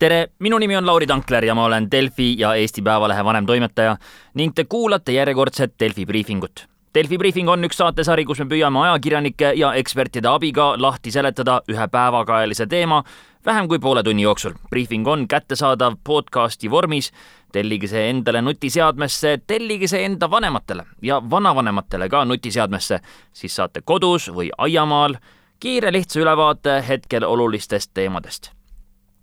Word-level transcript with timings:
tere, 0.00 0.30
minu 0.38 0.58
nimi 0.58 0.76
on 0.76 0.86
Lauri 0.86 1.06
Tankler 1.06 1.44
ja 1.44 1.54
ma 1.54 1.64
olen 1.64 1.90
Delfi 1.92 2.34
ja 2.38 2.54
Eesti 2.54 2.82
Päevalehe 2.82 3.24
vanemtoimetaja 3.24 3.96
ning 4.34 4.54
te 4.54 4.64
kuulate 4.64 5.12
järjekordset 5.12 5.74
Delfi 5.80 6.06
briifingut. 6.06 6.64
Delfi 6.94 7.18
briifing 7.18 7.48
on 7.48 7.64
üks 7.68 7.76
saatesari, 7.78 8.24
kus 8.24 8.40
me 8.40 8.46
püüame 8.50 8.80
ajakirjanike 8.80 9.52
ja 9.60 9.74
ekspertide 9.78 10.28
abiga 10.28 10.72
lahti 10.80 11.12
seletada 11.12 11.60
ühe 11.68 11.88
päevakajalise 11.92 12.66
teema 12.66 13.02
vähem 13.46 13.68
kui 13.68 13.78
poole 13.78 14.02
tunni 14.02 14.22
jooksul. 14.22 14.54
briifing 14.70 15.08
on 15.08 15.28
kättesaadav 15.28 15.98
podcasti 16.04 16.70
vormis, 16.70 17.12
tellige 17.52 17.88
see 17.88 18.08
endale 18.10 18.42
nutiseadmesse, 18.42 19.38
tellige 19.46 19.88
see 19.88 20.04
enda 20.04 20.30
vanematele 20.30 20.84
ja 21.02 21.20
vanavanematele 21.30 22.08
ka 22.08 22.24
nutiseadmesse, 22.24 23.00
siis 23.32 23.56
saate 23.56 23.80
kodus 23.84 24.30
või 24.32 24.48
aiamaal 24.58 25.14
kiire 25.60 25.92
lihtsa 25.92 26.20
ülevaate 26.20 26.84
hetkel 26.88 27.24
olulistest 27.24 27.90
teemadest 27.94 28.50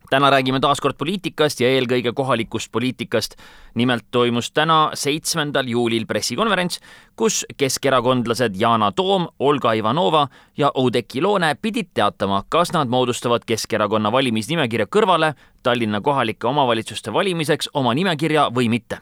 täna 0.09 0.29
räägime 0.29 0.59
taas 0.59 0.81
kord 0.81 0.97
poliitikast 0.97 1.61
ja 1.61 1.69
eelkõige 1.69 2.13
kohalikust 2.13 2.71
poliitikast. 2.71 3.35
nimelt 3.75 4.05
toimus 4.11 4.51
täna, 4.51 4.91
seitsmendal 4.93 5.67
juulil 5.67 6.05
pressikonverents, 6.05 6.79
kus 7.15 7.45
keskerakondlased 7.57 8.55
Yana 8.61 8.91
Toom, 8.91 9.27
Olga 9.39 9.73
Ivanova 9.73 10.27
ja 10.57 10.71
Oudekki 10.73 11.21
Loone 11.21 11.55
pidid 11.61 11.87
teatama, 11.93 12.43
kas 12.49 12.71
nad 12.73 12.87
moodustavad 12.87 13.45
Keskerakonna 13.45 14.11
valimisnimekirja 14.11 14.85
kõrvale 14.85 15.33
Tallinna 15.63 16.01
kohalike 16.01 16.47
omavalitsuste 16.47 17.13
valimiseks 17.13 17.69
oma 17.73 17.93
nimekirja 17.93 18.49
või 18.55 18.69
mitte 18.69 19.01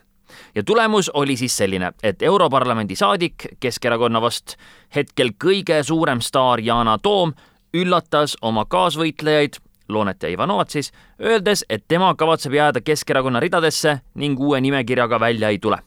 ja 0.56 0.64
tulemus 0.64 1.12
oli 1.14 1.38
siis 1.38 1.58
selline, 1.58 1.92
et 2.04 2.22
Europarlamendi 2.22 2.96
saadik 2.96 3.48
Keskerakonna 3.60 4.22
vast 4.22 4.58
hetkel 4.96 5.32
kõige 5.44 5.84
suurem 5.84 6.22
staar 6.22 6.60
Yana 6.60 6.98
Toom 6.98 7.34
üllatas 7.76 8.38
oma 8.42 8.66
kaasvõitlejaid 8.66 9.60
Loonet 9.90 10.24
ja 10.24 10.30
Ivanovat 10.30 10.70
siis, 10.70 10.92
öeldes, 11.22 11.66
et 11.70 11.84
tema 11.88 12.16
kavatseb 12.16 12.54
jääda 12.54 12.82
Keskerakonna 12.82 13.40
ridadesse 13.40 14.00
ning 14.16 14.40
uue 14.40 14.62
nimekirjaga 14.62 15.20
välja 15.20 15.50
ei 15.50 15.60
tule. 15.60 15.78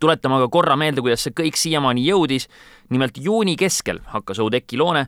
tuletame 0.00 0.34
aga 0.34 0.48
korra 0.48 0.76
meelde, 0.76 1.00
kuidas 1.00 1.24
see 1.26 1.32
kõik 1.34 1.56
siiamaani 1.56 2.04
jõudis. 2.06 2.48
nimelt 2.90 3.18
juuni 3.18 3.56
keskel 3.56 3.98
hakkas 4.04 4.38
Oudekki 4.38 4.78
Loone, 4.78 5.06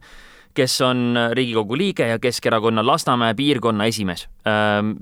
kes 0.55 0.81
on 0.81 1.17
Riigikogu 1.33 1.77
liige 1.77 2.07
ja 2.07 2.19
Keskerakonna 2.19 2.87
Lasnamäe 2.87 3.35
piirkonna 3.35 3.85
esimees, 3.85 4.29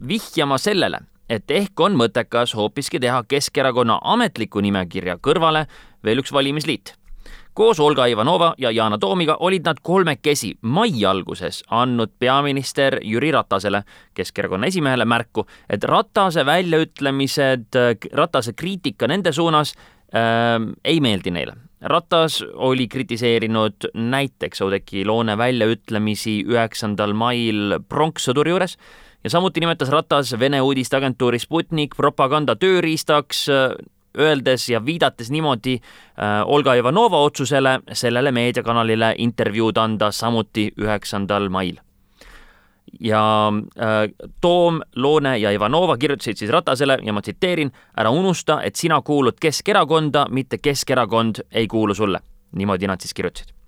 vihjama 0.08 0.58
sellele, 0.58 1.00
et 1.28 1.50
ehk 1.50 1.80
on 1.80 1.96
mõttekas 1.96 2.54
hoopiski 2.54 3.00
teha 3.00 3.24
Keskerakonna 3.28 3.98
ametliku 4.04 4.60
nimekirja 4.60 5.16
kõrvale 5.16 5.66
veel 6.04 6.18
üks 6.18 6.32
valimisliit 6.32 6.94
koos 7.58 7.80
Olga 7.80 8.06
Ivanova 8.06 8.52
ja 8.58 8.70
Yana 8.70 8.98
Toomiga 8.98 9.36
olid 9.40 9.66
nad 9.66 9.80
kolmekesi 9.82 10.52
mai 10.62 11.04
alguses 11.06 11.64
andnud 11.74 12.12
peaminister 12.18 13.00
Jüri 13.02 13.32
Ratasele, 13.34 13.82
Keskerakonna 14.14 14.68
esimehele, 14.70 15.04
märku, 15.04 15.42
et 15.66 15.84
Ratase 15.84 16.44
väljaütlemised, 16.46 17.78
Ratase 18.14 18.54
kriitika 18.54 19.08
nende 19.10 19.32
suunas 19.34 19.74
äh, 19.74 20.68
ei 20.84 21.00
meeldi 21.02 21.34
neile. 21.34 21.56
Ratas 21.82 22.44
oli 22.54 22.86
kritiseerinud 22.88 23.90
näiteks 23.94 24.62
Oudekki 24.62 25.04
Loone 25.06 25.34
väljaütlemisi 25.38 26.40
üheksandal 26.46 27.14
mail 27.14 27.80
pronkssõduri 27.90 28.54
juures 28.54 28.78
ja 29.24 29.34
samuti 29.34 29.62
nimetas 29.62 29.90
Ratas 29.90 30.34
Vene 30.38 30.62
uudisteagentuuri 30.62 31.42
Sputnik 31.42 31.98
propaganda 31.98 32.54
tööriistaks 32.54 33.46
öeldes 34.18 34.68
ja 34.68 34.84
viidates 34.84 35.30
niimoodi 35.30 35.74
äh, 35.78 36.42
Olga 36.46 36.74
Ivanova 36.74 37.20
otsusele 37.20 37.80
sellele 37.92 38.32
meediakanalile 38.32 39.14
intervjuud 39.18 39.76
anda 39.76 40.10
samuti 40.10 40.70
üheksandal 40.80 41.48
mail. 41.48 41.76
ja 43.00 43.52
äh, 43.80 44.30
Toom, 44.40 44.80
Loone 44.96 45.38
ja 45.38 45.50
Ivanova 45.50 45.96
kirjutasid 45.96 46.36
siis 46.36 46.50
Ratasele 46.50 46.98
ja 47.02 47.12
ma 47.12 47.22
tsiteerin, 47.22 47.72
ära 47.96 48.10
unusta, 48.10 48.62
et 48.62 48.76
sina 48.76 49.02
kuulud 49.02 49.36
Keskerakonda, 49.40 50.26
mitte 50.30 50.58
Keskerakond 50.58 51.44
ei 51.52 51.66
kuulu 51.66 51.94
sulle. 51.94 52.20
niimoodi 52.56 52.86
nad 52.86 53.00
siis 53.00 53.14
kirjutasid 53.14 53.58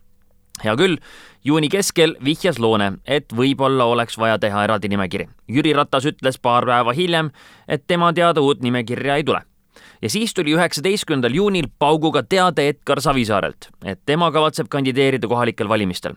hea 0.64 0.76
küll, 0.76 0.96
juuni 1.44 1.69
keskel 1.72 2.16
vihjas 2.25 2.58
Loone, 2.58 2.92
et 3.06 3.32
võib-olla 3.36 3.86
oleks 3.88 4.19
vaja 4.19 4.38
teha 4.38 4.64
eraldi 4.64 4.91
nimekiri. 4.92 5.28
Jüri 5.48 5.72
Ratas 5.76 6.04
ütles 6.04 6.38
paar 6.42 6.66
päeva 6.69 6.92
hiljem, 6.96 7.30
et 7.69 7.86
tema 7.86 8.12
teada 8.12 8.44
uut 8.44 8.62
nimekirja 8.62 9.16
ei 9.16 9.25
tule 9.25 9.44
ja 10.03 10.11
siis 10.11 10.34
tuli 10.34 10.55
üheksateistkümnendal 10.56 11.34
juunil 11.34 11.69
pauguga 11.78 12.22
teade 12.22 12.69
Edgar 12.69 13.00
Savisaarelt, 13.00 13.69
et 13.84 14.00
tema 14.06 14.31
kavatseb 14.33 14.69
kandideerida 14.69 15.28
kohalikel 15.28 15.69
valimistel. 15.69 16.15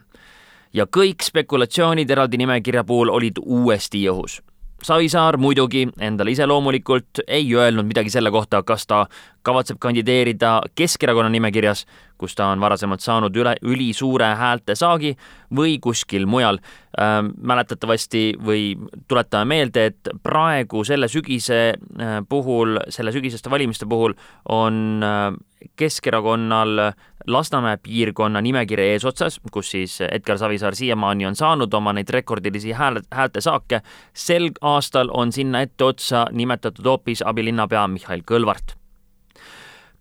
ja 0.73 0.85
kõik 0.85 1.21
spekulatsioonid 1.21 2.09
eraldi 2.09 2.37
nimekirja 2.37 2.83
puhul 2.83 3.09
olid 3.09 3.37
uuesti 3.45 3.99
õhus. 4.09 4.39
Savisaar 4.83 5.37
muidugi 5.37 5.87
endale 5.99 6.31
iseloomulikult 6.31 7.21
ei 7.27 7.45
öelnud 7.55 7.85
midagi 7.85 8.09
selle 8.09 8.31
kohta, 8.31 8.63
kas 8.63 8.87
ta 8.87 9.05
kavatseb 9.43 9.79
kandideerida 9.79 10.61
Keskerakonna 10.75 11.29
nimekirjas, 11.29 11.85
kus 12.17 12.35
ta 12.35 12.47
on 12.53 12.61
varasemalt 12.63 13.03
saanud 13.03 13.35
üle, 13.35 13.55
ülisuure 13.61 14.33
häältesaagi 14.39 15.15
või 15.55 15.77
kuskil 15.83 16.25
mujal 16.25 16.59
äh,. 16.97 17.21
mäletatavasti 17.41 18.33
või 18.39 18.75
tuletame 19.07 19.55
meelde, 19.55 19.85
et 19.85 20.13
praegu 20.23 20.83
selle 20.83 21.07
sügise 21.07 21.61
äh, 21.73 22.19
puhul, 22.29 22.79
selle 22.89 23.11
sügiseste 23.11 23.49
valimiste 23.49 23.85
puhul 23.89 24.15
on 24.49 25.03
äh, 25.03 25.33
Keskerakonnal 25.75 26.91
Lasnamäe 27.27 27.77
piirkonna 27.83 28.41
nimekiri 28.41 28.83
eesotsas, 28.93 29.39
kus 29.51 29.71
siis 29.71 30.01
Edgar 30.01 30.37
Savisaar 30.37 30.75
siiamaani 30.75 31.25
on 31.25 31.35
saanud 31.39 31.73
oma 31.73 31.93
neid 31.93 32.11
rekordilisi 32.11 32.71
hääle, 32.71 33.01
häältesaake. 33.11 33.81
sel 34.13 34.49
aastal 34.61 35.09
on 35.13 35.31
sinna 35.31 35.61
etteotsa 35.61 36.27
nimetatud 36.31 36.85
hoopis 36.85 37.23
abilinnapea 37.25 37.87
Mihhail 37.87 38.27
Kõlvart 38.31 38.82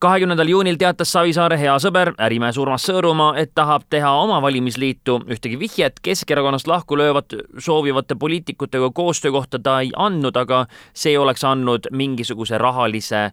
kahekümnendal 0.02 0.48
juunil 0.50 0.76
teatas 0.80 1.12
Savisaare 1.14 1.56
hea 1.60 1.74
sõber, 1.82 2.10
ärimees 2.22 2.56
Urmas 2.58 2.82
Sõõrumaa, 2.88 3.36
et 3.38 3.52
tahab 3.54 3.84
teha 3.90 4.10
oma 4.18 4.40
valimisliitu. 4.42 5.20
ühtegi 5.30 5.58
vihjet 5.58 6.00
Keskerakonnast 6.02 6.66
lahku 6.66 6.98
löövat 6.98 7.34
soovivate 7.58 8.14
poliitikutega 8.14 8.90
koostöö 8.90 9.30
kohta 9.32 9.58
ta 9.58 9.80
ei 9.80 9.92
andnud, 9.96 10.36
aga 10.36 10.66
see 10.94 11.18
oleks 11.18 11.44
andnud 11.44 11.86
mingisuguse 11.92 12.58
rahalise 12.58 13.22
äh, 13.24 13.32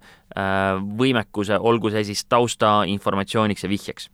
võimekuse, 1.01 1.57
olgu 1.59 1.89
see 1.89 2.03
siis 2.03 2.25
taustainformatsiooniks 2.25 3.63
ja 3.63 3.69
vihjeks 3.69 4.09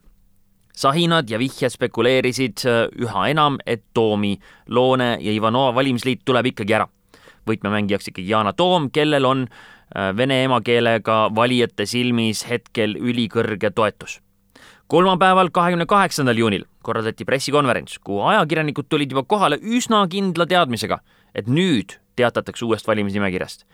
sahinad 0.75 1.29
ja 1.29 1.39
vihjed 1.39 1.71
spekuleerisid 1.71 2.65
äh, 2.65 2.87
üha 3.03 3.27
enam, 3.27 3.59
et 3.65 3.83
Toomi, 3.93 4.37
Loone 4.69 5.17
ja 5.19 5.31
Ivanova 5.31 5.75
valimisliit 5.75 6.23
tuleb 6.25 6.53
ikkagi 6.53 6.73
ära. 6.73 6.87
võtmemängijaks 7.45 8.07
ikkagi 8.07 8.31
Yana 8.31 8.53
Toom, 8.53 8.89
kellel 8.91 9.25
on 9.25 9.43
äh, 9.43 9.74
vene 10.17 10.43
emakeelega 10.43 11.17
valijate 11.35 11.85
silmis 11.85 12.45
hetkel 12.49 12.95
ülikõrge 12.95 13.71
toetus. 13.71 14.21
kolmapäeval, 14.87 15.49
kahekümne 15.49 15.85
kaheksandal 15.85 16.37
juunil 16.37 16.65
korraldati 16.85 17.25
pressikonverents, 17.25 17.99
kuhu 17.99 18.21
ajakirjanikud 18.21 18.85
tulid 18.89 19.11
juba 19.11 19.23
kohale 19.23 19.57
üsna 19.57 20.03
kindla 20.07 20.45
teadmisega, 20.45 20.99
et 21.35 21.47
nüüd 21.47 21.97
teatatakse 22.15 22.65
uuest 22.65 22.87
valimisnimekirjast. 22.87 23.65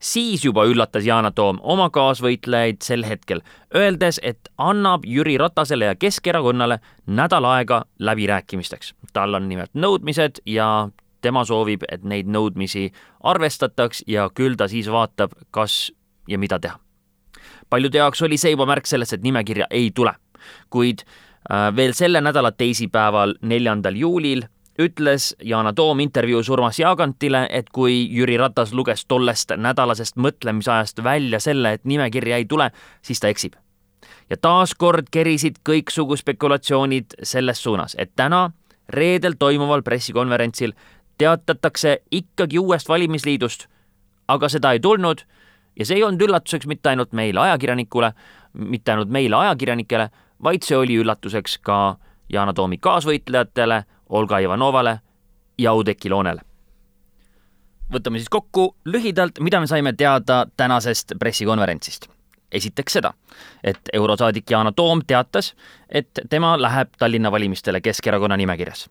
siis 0.00 0.44
juba 0.44 0.64
üllatas 0.64 1.04
Yana 1.06 1.30
Toom 1.30 1.58
oma 1.62 1.90
kaasvõitlejaid 1.90 2.80
sel 2.82 3.04
hetkel, 3.04 3.42
öeldes, 3.74 4.20
et 4.22 4.48
annab 4.58 5.04
Jüri 5.04 5.36
Ratasele 5.38 5.84
ja 5.84 5.94
Keskerakonnale 5.94 6.80
nädal 7.06 7.44
aega 7.44 7.84
läbirääkimisteks. 7.98 8.94
tal 9.12 9.34
on 9.34 9.48
nimelt 9.48 9.70
nõudmised 9.74 10.40
ja 10.46 10.88
tema 11.20 11.44
soovib, 11.44 11.84
et 11.88 12.04
neid 12.04 12.28
nõudmisi 12.28 12.90
arvestataks 13.22 14.04
ja 14.06 14.28
küll 14.34 14.56
ta 14.56 14.68
siis 14.68 14.90
vaatab, 14.90 15.34
kas 15.50 15.92
ja 16.28 16.38
mida 16.38 16.58
teha. 16.58 16.78
paljude 17.70 17.98
jaoks 17.98 18.22
oli 18.22 18.36
see 18.38 18.50
juba 18.50 18.66
märk 18.66 18.86
sellest, 18.86 19.12
et 19.12 19.22
nimekirja 19.22 19.66
ei 19.70 19.90
tule, 19.94 20.14
kuid 20.70 21.04
äh, 21.04 21.76
veel 21.76 21.94
selle 21.94 22.20
nädala 22.20 22.52
teisipäeval, 22.52 23.34
neljandal 23.42 23.96
juulil 23.96 24.46
ütles 24.80 25.34
Yana 25.44 25.72
Toom 25.72 26.00
intervjuus 26.00 26.48
Urmas 26.48 26.78
Jaagantile, 26.78 27.46
et 27.50 27.70
kui 27.72 28.06
Jüri 28.10 28.38
Ratas 28.40 28.72
luges 28.72 29.04
tollest 29.08 29.52
nädalasest 29.56 30.16
mõtlemisajast 30.16 31.02
välja 31.04 31.40
selle, 31.40 31.74
et 31.76 31.84
nimekirja 31.84 32.40
ei 32.40 32.46
tule, 32.48 32.70
siis 33.02 33.20
ta 33.20 33.28
eksib. 33.28 33.54
ja 34.30 34.36
taaskord 34.36 35.08
kerisid 35.10 35.56
kõiksugu 35.66 36.16
spekulatsioonid 36.16 37.16
selles 37.22 37.62
suunas, 37.62 37.96
et 37.98 38.12
täna, 38.16 38.50
reedel 38.88 39.34
toimuval 39.38 39.82
pressikonverentsil 39.82 40.72
teatatakse 41.20 41.98
ikkagi 42.10 42.58
uuest 42.58 42.88
valimisliidust, 42.88 43.66
aga 44.28 44.48
seda 44.48 44.72
ei 44.72 44.80
tulnud 44.80 45.24
ja 45.76 45.86
see 45.86 45.98
ei 46.00 46.04
olnud 46.04 46.22
üllatuseks 46.24 46.68
mitte 46.70 46.92
ainult 46.92 47.12
meile 47.16 47.40
ajakirjanikule, 47.44 48.12
mitte 48.52 48.94
ainult 48.94 49.12
meile 49.12 49.36
ajakirjanikele, 49.36 50.08
vaid 50.42 50.64
see 50.66 50.78
oli 50.78 50.96
üllatuseks 51.02 51.58
ka 51.66 51.80
Yana 52.32 52.54
Toomi 52.54 52.78
kaasvõitlejatele, 52.78 53.82
Olga 54.08 54.38
Ivanovale 54.38 55.00
ja 55.58 55.72
Oudekki 55.72 56.10
Loonele. 56.10 56.40
võtame 57.92 58.18
siis 58.22 58.30
kokku 58.30 58.76
lühidalt, 58.86 59.40
mida 59.40 59.60
me 59.60 59.66
saime 59.66 59.92
teada 59.92 60.46
tänasest 60.56 61.12
pressikonverentsist. 61.18 62.08
esiteks 62.52 62.92
seda, 62.92 63.12
et 63.64 63.80
eurosaadik 63.92 64.50
Yana 64.50 64.72
Toom 64.72 65.02
teatas, 65.06 65.54
et 65.88 66.20
tema 66.30 66.56
läheb 66.62 66.88
Tallinna 66.98 67.30
valimistele 67.30 67.80
Keskerakonna 67.80 68.36
nimekirjas 68.36 68.88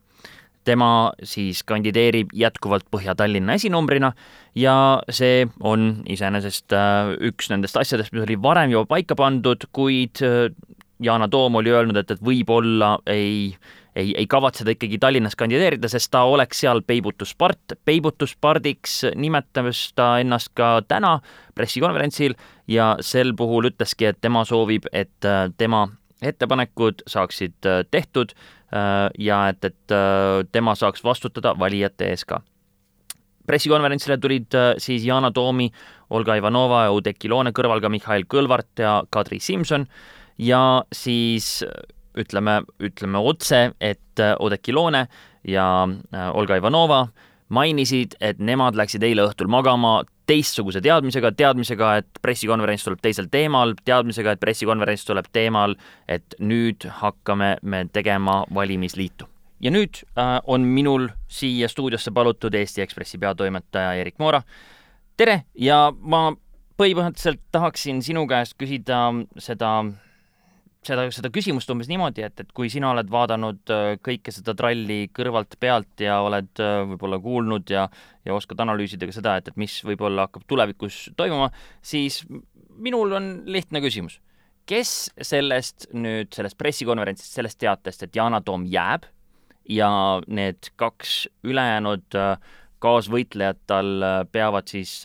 tema 0.67 1.11
siis 1.23 1.63
kandideerib 1.67 2.33
jätkuvalt 2.35 2.87
Põhja-Tallinna 2.91 3.55
esinumbrina 3.59 4.11
ja 4.55 4.75
see 5.09 5.47
on 5.63 6.03
iseenesest 6.09 6.75
äh, 6.75 7.13
üks 7.31 7.49
nendest 7.51 7.77
asjadest, 7.79 8.13
mis 8.13 8.25
oli 8.25 8.37
varem 8.41 8.73
juba 8.73 8.89
paika 8.95 9.17
pandud, 9.19 9.67
kuid 9.75 10.23
äh, 10.25 10.49
Yana 11.03 11.29
Toom 11.31 11.55
oli 11.55 11.71
öelnud, 11.71 11.95
et, 11.95 12.11
et 12.11 12.23
võib-olla 12.23 12.97
ei, 13.07 13.53
ei, 13.95 14.11
ei 14.17 14.27
kavatse 14.27 14.65
ta 14.67 14.73
ikkagi 14.73 14.99
Tallinnas 14.99 15.37
kandideerida, 15.39 15.87
sest 15.91 16.11
ta 16.11 16.25
oleks 16.27 16.59
seal 16.65 16.81
peibutuspart. 16.83 17.77
peibutuspardiks 17.85 19.05
nimetas 19.15 19.85
ta 19.95 20.17
ennast 20.19 20.51
ka 20.59 20.81
täna 20.87 21.19
pressikonverentsil 21.55 22.35
ja 22.67 22.97
sel 22.99 23.31
puhul 23.35 23.71
ütleski, 23.71 24.11
et 24.11 24.19
tema 24.21 24.43
soovib, 24.45 24.91
et 24.91 25.25
äh, 25.25 25.47
tema 25.57 25.87
ettepanekud 26.21 27.03
saaksid 27.07 27.67
tehtud 27.91 28.33
ja 29.17 29.37
et, 29.49 29.65
et 29.65 29.93
tema 30.51 30.75
saaks 30.75 31.03
vastutada 31.03 31.55
valijate 31.57 32.09
ees 32.11 32.25
ka. 32.27 32.41
Pressikonverentsile 33.47 34.19
tulid 34.21 34.53
siis 34.77 35.07
Yana 35.07 35.31
Toomi, 35.33 35.69
Olga 36.13 36.35
Ivanova 36.37 36.83
ja 36.85 36.91
Oudekki 36.93 37.31
Loone 37.31 37.53
kõrval 37.55 37.81
ka 37.81 37.89
Mihhail 37.89 38.27
Kõlvart 38.29 38.83
ja 38.83 38.99
Kadri 39.09 39.39
Simson. 39.41 39.87
Ja 40.37 40.83
siis 40.93 41.63
ütleme, 42.17 42.61
ütleme 42.79 43.21
otse, 43.21 43.71
et 43.81 44.21
äh, 44.21 44.35
Oudekki 44.39 44.73
Loone 44.73 45.07
ja 45.47 45.87
äh, 45.87 46.29
Olga 46.35 46.57
Ivanova 46.59 47.07
mainisid, 47.49 48.15
et 48.21 48.39
nemad 48.39 48.77
läksid 48.77 49.03
eile 49.05 49.25
õhtul 49.25 49.49
magama 49.49 50.03
teistsuguse 50.29 50.81
teadmisega, 50.85 51.31
teadmisega, 51.37 51.93
et 52.01 52.21
pressikonverents 52.21 52.85
tuleb 52.85 53.01
teisel 53.01 53.29
teemal, 53.31 53.73
teadmisega, 53.85 54.35
et 54.35 54.43
pressikonverents 54.43 55.05
tuleb 55.07 55.29
teemal, 55.33 55.73
et 56.07 56.37
nüüd 56.39 56.85
hakkame 57.01 57.55
me 57.61 57.85
tegema 57.93 58.43
valimisliitu. 58.53 59.29
ja 59.59 59.71
nüüd 59.71 59.97
äh, 60.15 60.39
on 60.47 60.61
minul 60.61 61.09
siia 61.27 61.67
stuudiosse 61.67 62.11
palutud 62.15 62.53
Eesti 62.55 62.81
Ekspressi 62.81 63.17
peatoimetaja 63.17 63.93
Erik 63.93 64.19
Moora. 64.19 64.41
tere 65.17 65.43
ja 65.55 65.91
ma 65.99 66.29
põhimõtteliselt 66.79 67.41
tahaksin 67.51 67.99
sinu 68.01 68.27
käest 68.27 68.55
küsida 68.57 69.09
seda 69.37 69.83
seda, 70.85 71.05
seda 71.13 71.31
küsimust 71.33 71.69
umbes 71.73 71.89
niimoodi, 71.91 72.23
et, 72.25 72.39
et 72.43 72.53
kui 72.55 72.69
sina 72.71 72.91
oled 72.93 73.09
vaadanud 73.11 73.73
äh, 73.73 73.91
kõike 74.05 74.33
seda 74.33 74.55
tralli 74.57 75.01
kõrvalt 75.15 75.57
pealt 75.59 76.03
ja 76.03 76.19
oled 76.25 76.61
äh, 76.63 76.79
võib-olla 76.93 77.19
kuulnud 77.23 77.73
ja, 77.73 77.85
ja 78.25 78.35
oskad 78.35 78.61
analüüsida 78.63 79.09
ka 79.09 79.15
seda, 79.15 79.35
et, 79.39 79.51
et 79.51 79.59
mis 79.59 79.79
võib-olla 79.85 80.27
hakkab 80.27 80.47
tulevikus 80.49 81.07
toimuma, 81.19 81.51
siis 81.81 82.21
minul 82.79 83.15
on 83.17 83.31
lihtne 83.49 83.83
küsimus. 83.83 84.19
kes 84.69 85.09
sellest 85.25 85.89
nüüd, 85.97 86.29
sellest 86.35 86.57
pressikonverentsist, 86.57 87.33
sellest 87.33 87.59
teatest, 87.59 88.03
et 88.05 88.15
Yana 88.15 88.41
Toom 88.45 88.67
jääb 88.69 89.07
ja 89.69 89.89
need 90.27 90.71
kaks 90.79 91.25
ülejäänud 91.43 92.15
äh, 92.15 92.35
kaasvõitlejat 92.79 93.65
tal 93.67 94.05
peavad 94.31 94.69
siis 94.71 95.01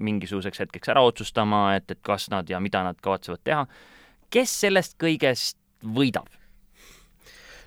mingisuguseks 0.00 0.62
hetkeks 0.62 0.88
ära 0.88 1.02
otsustama, 1.04 1.74
et, 1.76 1.90
et 1.92 2.00
kas 2.00 2.30
nad 2.32 2.48
ja 2.48 2.56
mida 2.60 2.80
nad 2.86 2.96
kavatsevad 3.04 3.42
teha 3.44 3.66
kes 4.32 4.60
sellest 4.64 4.96
kõigest 5.00 5.58
võidab? 5.82 6.28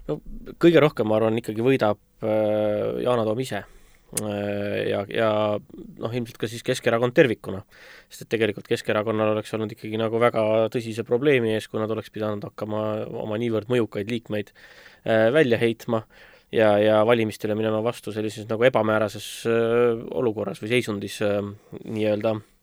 no 0.10 0.20
kõige 0.62 0.82
rohkem, 0.84 1.10
ma 1.10 1.20
arvan, 1.20 1.38
ikkagi 1.42 1.66
võidab 1.66 2.00
äh, 2.24 3.02
Yana 3.04 3.26
Toom 3.28 3.42
ise 3.44 3.62
äh, 3.62 4.80
ja, 4.90 5.04
ja 5.14 5.30
noh, 5.60 6.16
ilmselt 6.16 6.40
ka 6.42 6.50
siis 6.50 6.66
Keskerakond 6.66 7.16
tervikuna. 7.18 7.62
sest 8.10 8.26
et 8.26 8.32
tegelikult 8.34 8.70
Keskerakonnal 8.72 9.36
oleks 9.36 9.54
olnud 9.58 9.76
ikkagi 9.76 10.02
nagu 10.02 10.22
väga 10.22 10.44
tõsise 10.74 11.06
probleemi 11.08 11.54
ees, 11.56 11.70
kui 11.70 11.82
nad 11.82 11.92
oleks 11.94 12.12
pidanud 12.14 12.44
hakkama 12.50 12.84
oma 13.26 13.40
niivõrd 13.42 13.72
mõjukaid 13.72 14.10
liikmeid 14.12 14.54
äh, 14.54 15.30
välja 15.36 15.62
heitma 15.62 16.04
ja, 16.52 16.76
ja 16.82 17.02
valimistele 17.06 17.58
minema 17.58 17.84
vastu 17.86 18.14
sellises 18.16 18.50
nagu 18.50 18.66
ebamäärases 18.66 19.28
olukorras 20.18 20.64
või 20.64 20.74
seisundis 20.74 21.20
nii-öelda 21.22 22.40
Äh, 22.40 22.59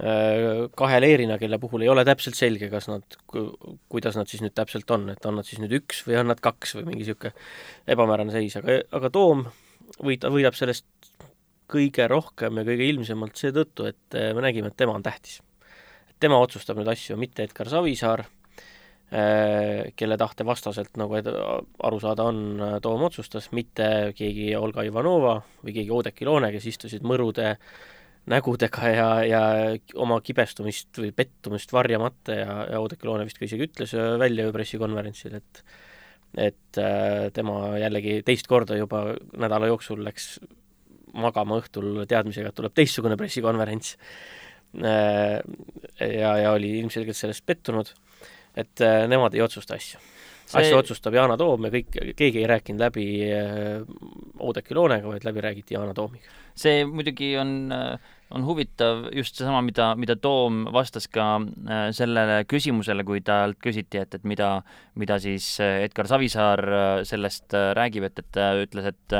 kahe 0.00 1.00
leerina, 1.02 1.36
kelle 1.40 1.58
puhul 1.60 1.84
ei 1.84 1.90
ole 1.92 2.04
täpselt 2.08 2.38
selge, 2.38 2.70
kas 2.72 2.88
nad, 2.88 3.16
kuidas 3.92 4.16
nad 4.16 4.30
siis 4.30 4.40
nüüd 4.44 4.54
täpselt 4.56 4.90
on, 4.94 5.08
et 5.12 5.26
on 5.28 5.36
nad 5.36 5.48
siis 5.48 5.60
nüüd 5.60 5.74
üks 5.80 6.04
või 6.06 6.16
on 6.22 6.30
nad 6.30 6.40
kaks 6.40 6.76
või 6.78 6.86
mingi 6.88 7.04
niisugune 7.04 7.34
ebamäärane 7.90 8.32
seis, 8.32 8.56
aga, 8.60 8.78
aga 8.96 9.10
Toom 9.12 9.44
võit-, 10.06 10.24
võidab 10.24 10.56
sellest 10.56 10.86
kõige 11.70 12.08
rohkem 12.10 12.62
ja 12.62 12.66
kõige 12.66 12.88
ilmsemalt 12.88 13.36
seetõttu, 13.40 13.90
et 13.90 14.18
äh, 14.18 14.32
me 14.36 14.46
nägime, 14.46 14.72
et 14.72 14.78
tema 14.80 14.96
on 14.96 15.04
tähtis. 15.04 15.40
tema 16.20 16.40
otsustab 16.40 16.76
neid 16.76 16.88
asju, 16.92 17.16
mitte 17.16 17.44
Edgar 17.44 17.68
Savisaar, 17.68 18.24
äh, 19.12 19.92
kelle 19.96 20.16
tahte 20.16 20.48
vastaselt, 20.48 20.96
nagu 20.96 21.20
aru 21.20 22.00
saada 22.00 22.24
on, 22.24 22.42
Toom 22.82 23.04
otsustas, 23.10 23.52
mitte 23.52 24.14
keegi 24.16 24.54
Olga 24.56 24.82
Ivanova 24.88 25.42
või 25.60 25.76
keegi 25.76 25.90
Oudekki 25.90 26.24
Loone, 26.24 26.52
kes 26.56 26.72
istusid 26.72 27.04
mõrude 27.04 27.52
äh, 27.52 27.88
nägudega 28.28 28.90
ja, 28.92 29.08
ja 29.24 29.42
oma 30.00 30.20
kibestumist 30.24 31.00
või 31.00 31.12
pettumust 31.16 31.72
varjamata 31.72 32.36
ja, 32.36 32.56
ja 32.72 32.80
Oudekki 32.82 33.08
Loone 33.08 33.24
vist 33.28 33.40
ka 33.40 33.46
isegi 33.46 33.66
ütles 33.68 33.94
äh, 33.96 34.16
välja 34.20 34.46
ju 34.46 34.56
pressikonverentsil, 34.56 35.38
et 35.40 35.64
et 36.38 36.78
äh, 36.78 37.30
tema 37.34 37.72
jällegi 37.80 38.20
teist 38.22 38.46
korda 38.46 38.76
juba 38.78 39.16
nädala 39.34 39.66
jooksul 39.66 40.04
läks 40.06 40.36
magama 41.18 41.58
õhtul 41.58 42.04
teadmisega, 42.06 42.52
et 42.52 42.58
tuleb 42.60 42.76
teistsugune 42.76 43.16
pressikonverents 43.18 43.96
äh,. 44.78 45.40
ja, 45.98 46.36
ja 46.38 46.52
oli 46.54 46.76
ilmselgelt 46.78 47.18
sellest 47.18 47.42
pettunud, 47.46 47.90
et 48.54 48.84
nemad 49.10 49.34
ei 49.34 49.42
otsusta 49.42 49.74
asju 49.74 49.98
see... 50.50 50.62
asju 50.62 50.78
otsustab 50.80 51.16
Yana 51.16 51.36
Toom 51.40 51.66
ja 51.66 51.72
kõik, 51.74 51.98
keegi 52.18 52.42
ei 52.42 52.48
rääkinud 52.50 52.82
läbi 52.82 53.06
äh, 53.26 53.82
Oudekki 54.40 54.76
Loonega, 54.76 55.10
vaid 55.10 55.26
läbi 55.26 55.44
räägiti 55.44 55.76
Yana 55.76 55.94
Toomiga. 55.96 56.38
see 56.60 56.82
muidugi 56.88 57.32
on, 57.40 57.52
äh, 57.74 58.16
on 58.34 58.44
huvitav 58.46 59.06
just 59.16 59.38
seesama, 59.38 59.62
mida, 59.66 59.92
mida 60.00 60.16
Toom 60.16 60.64
vastas 60.74 61.08
ka 61.08 61.28
äh, 61.40 61.86
sellele 61.96 62.42
küsimusele, 62.50 63.06
kui 63.06 63.22
talt 63.26 63.60
küsiti, 63.62 64.02
et, 64.02 64.18
et 64.18 64.26
mida, 64.28 64.56
mida 64.98 65.20
siis 65.22 65.52
Edgar 65.60 66.10
Savisaar 66.10 66.66
sellest 67.08 67.56
räägib, 67.78 68.10
et, 68.10 68.22
et 68.22 68.30
ta 68.36 68.52
ütles, 68.64 68.92
et 68.94 69.18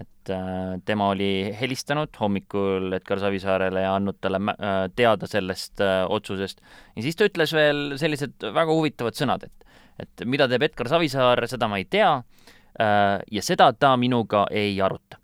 et 0.00 0.30
tema 0.86 1.08
oli 1.10 1.50
helistanud 1.58 2.14
hommikul 2.20 2.92
Edgar 2.94 3.18
Savisaarele 3.18 3.82
ja 3.82 3.96
andnud 3.96 4.20
talle 4.22 4.38
teada 4.94 5.26
sellest 5.26 5.82
otsusest. 5.82 6.60
ja 6.94 7.02
siis 7.02 7.18
ta 7.18 7.26
ütles 7.26 7.54
veel 7.56 7.96
sellised 7.98 8.46
väga 8.54 8.76
huvitavad 8.76 9.18
sõnad, 9.18 9.48
et 9.48 9.59
et 10.02 10.26
mida 10.26 10.48
teeb 10.48 10.68
Edgar 10.68 10.88
Savisaar, 10.88 11.46
seda 11.50 11.68
ma 11.68 11.80
ei 11.80 11.88
tea. 11.90 12.12
Äh, 12.80 13.16
ja 13.30 13.42
seda 13.42 13.72
ta 13.72 13.96
minuga 14.00 14.46
ei 14.50 14.78
aruta 14.80 15.20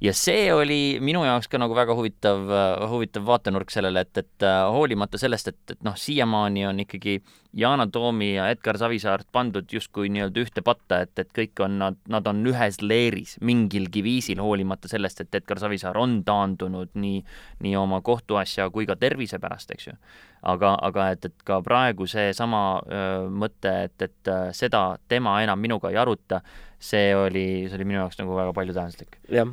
ja 0.00 0.12
see 0.16 0.48
oli 0.54 0.98
minu 1.04 1.22
jaoks 1.24 1.48
ka 1.50 1.58
nagu 1.60 1.74
väga 1.76 1.94
huvitav, 1.96 2.48
huvitav 2.90 3.26
vaatenurk 3.26 3.72
sellele, 3.72 4.04
et, 4.06 4.22
et 4.22 4.46
äh, 4.46 4.62
hoolimata 4.72 5.20
sellest, 5.20 5.52
et, 5.52 5.60
et 5.74 5.84
noh, 5.86 5.96
siiamaani 5.96 6.66
on 6.70 6.80
ikkagi 6.86 7.18
Yana 7.60 7.86
Toomi 7.90 8.32
ja 8.36 8.46
Edgar 8.52 8.78
Savisaart 8.78 9.28
pandud 9.34 9.68
justkui 9.72 10.10
nii-öelda 10.14 10.44
ühte 10.44 10.64
patta, 10.66 11.02
et, 11.04 11.12
et 11.18 11.32
kõik 11.36 11.64
on, 11.64 11.78
nad, 11.82 11.98
nad 12.08 12.26
on 12.30 12.42
ühes 12.46 12.80
leeris 12.82 13.36
mingilgi 13.44 14.04
viisil, 14.06 14.42
hoolimata 14.42 14.90
sellest, 14.90 15.24
et 15.24 15.40
Edgar 15.42 15.60
Savisaar 15.62 15.98
on 16.00 16.20
taandunud 16.26 16.94
nii, 16.94 17.22
nii 17.66 17.76
oma 17.78 18.00
kohtuasja 18.06 18.70
kui 18.70 18.88
ka 18.88 18.96
tervise 19.00 19.42
pärast, 19.42 19.74
eks 19.74 19.90
ju. 19.90 19.98
Aga, 20.42 20.74
aga 20.88 21.10
et, 21.14 21.24
et 21.28 21.42
ka 21.44 21.60
praegu 21.64 22.06
seesama 22.08 22.80
mõte, 23.28 23.72
et, 23.88 24.02
et 24.08 24.30
seda 24.56 24.96
tema 25.08 25.36
enam 25.44 25.60
minuga 25.60 25.90
ei 25.90 25.98
aruta 26.00 26.40
see 26.80 27.12
oli, 27.14 27.44
see 27.68 27.76
oli 27.76 27.86
minu 27.90 28.00
jaoks 28.00 28.18
nagu 28.22 28.36
väga 28.38 28.54
paljutähenduslik. 28.56 29.18
jah, 29.28 29.50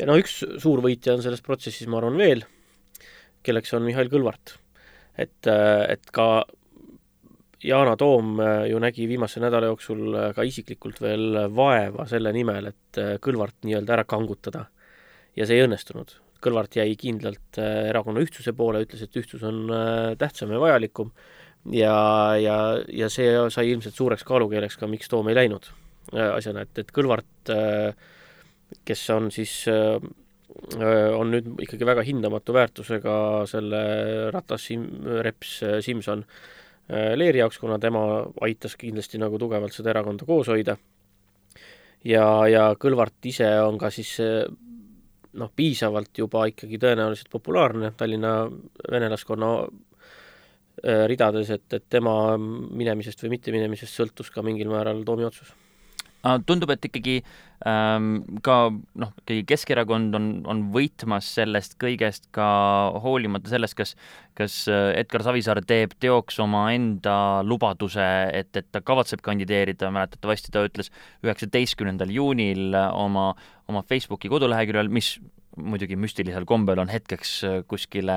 ja 0.00 0.08
no 0.08 0.16
üks 0.18 0.40
suur 0.62 0.80
võitja 0.84 1.14
on 1.14 1.24
selles 1.24 1.44
protsessis, 1.44 1.88
ma 1.90 2.00
arvan, 2.00 2.16
veel, 2.16 2.46
kelleks 3.44 3.76
on 3.76 3.84
Mihhail 3.84 4.08
Kõlvart. 4.12 4.56
et, 5.20 5.44
et 5.46 6.10
ka 6.16 6.30
Yana 7.60 7.92
Toom 8.00 8.40
ju 8.70 8.78
nägi 8.80 9.04
viimase 9.04 9.40
nädala 9.42 9.68
jooksul 9.68 10.16
ka 10.32 10.46
isiklikult 10.48 11.02
veel 11.04 11.42
vaeva 11.52 12.06
selle 12.08 12.32
nimel, 12.32 12.70
et 12.72 13.00
Kõlvart 13.20 13.58
nii-öelda 13.68 13.98
ära 13.98 14.08
kangutada. 14.08 14.64
ja 15.36 15.46
see 15.46 15.60
ei 15.60 15.68
õnnestunud. 15.68 16.16
Kõlvart 16.40 16.78
jäi 16.80 16.94
kindlalt 16.96 17.58
erakonna 17.60 18.22
ühtsuse 18.24 18.54
poole, 18.56 18.84
ütles, 18.86 19.04
et 19.04 19.20
ühtsus 19.20 19.44
on 19.46 19.68
tähtsam 20.18 20.54
ja 20.54 20.62
vajalikum 20.62 21.12
ja, 21.68 21.94
ja, 22.40 22.56
ja 22.88 23.10
see 23.12 23.34
sai 23.52 23.68
ilmselt 23.74 23.98
suureks 23.98 24.24
kaalukeeleks 24.24 24.80
ka, 24.80 24.88
miks 24.88 25.12
Toom 25.12 25.28
ei 25.28 25.36
läinud 25.36 25.68
Äh, 26.10 26.30
asjana, 26.34 26.64
et, 26.66 26.78
et 26.80 26.88
Kõlvart, 26.94 27.50
äh, 27.54 27.92
kes 28.88 29.02
on 29.14 29.28
siis, 29.30 29.52
äh, 29.70 30.00
on 31.14 31.30
nüüd 31.30 31.52
ikkagi 31.62 31.86
väga 31.86 32.02
hindamatu 32.06 32.54
väärtusega 32.56 33.12
selle 33.46 33.82
Ratas, 34.34 34.66
Reps, 35.22 35.52
Simson 35.86 36.24
Leeri 36.90 37.38
jaoks, 37.38 37.60
kuna 37.62 37.76
tema 37.78 38.00
aitas 38.42 38.74
kindlasti 38.74 39.20
nagu 39.22 39.38
tugevalt 39.38 39.76
seda 39.76 39.92
erakonda 39.92 40.26
koos 40.26 40.50
hoida. 40.50 40.74
ja, 42.04 42.24
ja 42.50 42.64
Kõlvart 42.74 43.30
ise 43.30 43.46
on 43.62 43.78
ka 43.78 43.92
siis 43.94 44.16
noh, 45.38 45.52
piisavalt 45.56 46.18
juba 46.18 46.46
ikkagi 46.50 46.80
tõenäoliselt 46.82 47.30
populaarne 47.30 47.92
Tallinna 47.96 48.34
venelaskonna 48.90 49.52
ridades, 51.10 51.50
et, 51.52 51.66
et 51.76 51.84
tema 51.92 52.12
minemisest 52.40 53.20
või 53.22 53.34
mitteminemisest 53.36 53.98
sõltus 54.00 54.30
ka 54.32 54.42
mingil 54.42 54.70
määral 54.72 55.02
Toomi 55.04 55.26
otsus 55.28 55.50
tundub, 56.46 56.70
et 56.74 56.84
ikkagi 56.84 57.16
ähm, 57.68 58.10
ka 58.44 58.56
noh, 58.70 59.12
ikkagi 59.22 59.44
Keskerakond 59.48 60.16
on, 60.16 60.28
on 60.50 60.62
võitmas 60.74 61.28
sellest 61.36 61.76
kõigest 61.80 62.28
ka 62.36 62.46
hoolimata 63.04 63.52
sellest, 63.52 63.76
kas, 63.78 63.94
kas 64.38 64.62
äh, 64.70 64.90
Edgar 65.00 65.24
Savisaar 65.26 65.62
teeb 65.66 65.96
teoks 66.02 66.40
omaenda 66.42 67.16
lubaduse, 67.46 68.06
et, 68.36 68.52
et 68.56 68.68
ta 68.72 68.84
kavatseb 68.84 69.24
kandideerida, 69.24 69.92
mäletatavasti 69.94 70.52
ta 70.52 70.64
ütles 70.68 70.92
üheksateistkümnendal 71.24 72.12
juunil 72.12 72.76
oma, 72.76 73.32
oma 73.70 73.84
Facebooki 73.88 74.32
koduleheküljel, 74.32 74.92
mis 74.92 75.16
muidugi 75.62 75.98
müstilisel 76.00 76.46
kombel 76.48 76.80
on 76.82 76.90
hetkeks 76.92 77.32
äh, 77.44 77.58
kuskile 77.68 78.16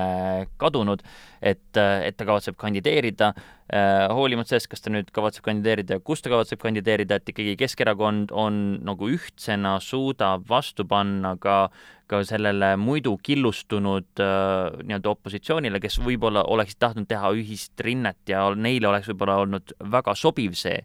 kadunud, 0.60 1.04
et, 1.42 1.64
äh, 1.80 2.06
et 2.08 2.18
ta 2.18 2.26
kavatseb 2.28 2.58
kandideerida, 2.60 3.32
äh, 3.72 4.04
hoolimata 4.12 4.54
sellest, 4.54 4.70
kas 4.72 4.84
ta 4.84 4.92
nüüd 4.94 5.10
kavatseb 5.14 5.46
kandideerida 5.46 5.98
ja 5.98 6.04
kus 6.04 6.24
ta 6.24 6.32
kavatseb 6.32 6.62
kandideerida, 6.62 7.20
et 7.20 7.34
ikkagi 7.34 7.56
Keskerakond 7.60 8.34
on 8.34 8.62
nagu 8.84 9.10
ühtsena 9.12 9.78
suudab 9.84 10.48
vastu 10.50 10.88
panna 10.88 11.36
ka 11.40 11.68
ka 12.06 12.20
sellele 12.26 12.74
muidu 12.76 13.16
killustunud 13.24 14.20
äh, 14.20 14.76
nii-öelda 14.84 15.14
opositsioonile, 15.14 15.80
kes 15.80 15.98
võib-olla 16.04 16.44
oleksid 16.52 16.80
tahtnud 16.82 17.08
teha 17.08 17.32
ühist 17.36 17.80
rinnet 17.84 18.20
ja 18.28 18.44
neile 18.54 18.90
oleks 18.90 19.08
võib-olla 19.12 19.38
olnud 19.44 19.72
väga 19.94 20.14
sobiv 20.18 20.56
see, 20.58 20.82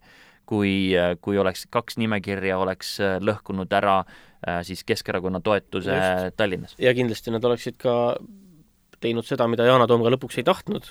kui, 0.50 0.74
kui 1.22 1.38
oleks 1.38 1.68
kaks 1.70 2.00
nimekirja, 2.02 2.58
oleks 2.58 2.96
lõhkunud 3.22 3.70
ära 3.78 4.00
äh, 4.02 4.18
Äh, 4.48 4.62
siis 4.64 4.84
Keskerakonna 4.84 5.42
toetuse 5.44 5.92
Just. 5.92 6.36
Tallinnas. 6.38 6.76
ja 6.80 6.94
kindlasti 6.96 7.32
nad 7.32 7.44
oleksid 7.44 7.76
ka 7.76 8.16
teinud 9.04 9.28
seda, 9.28 9.50
mida 9.52 9.66
Yana 9.68 9.84
Toom 9.88 10.06
ka 10.06 10.14
lõpuks 10.14 10.40
ei 10.40 10.46
tahtnud, 10.48 10.88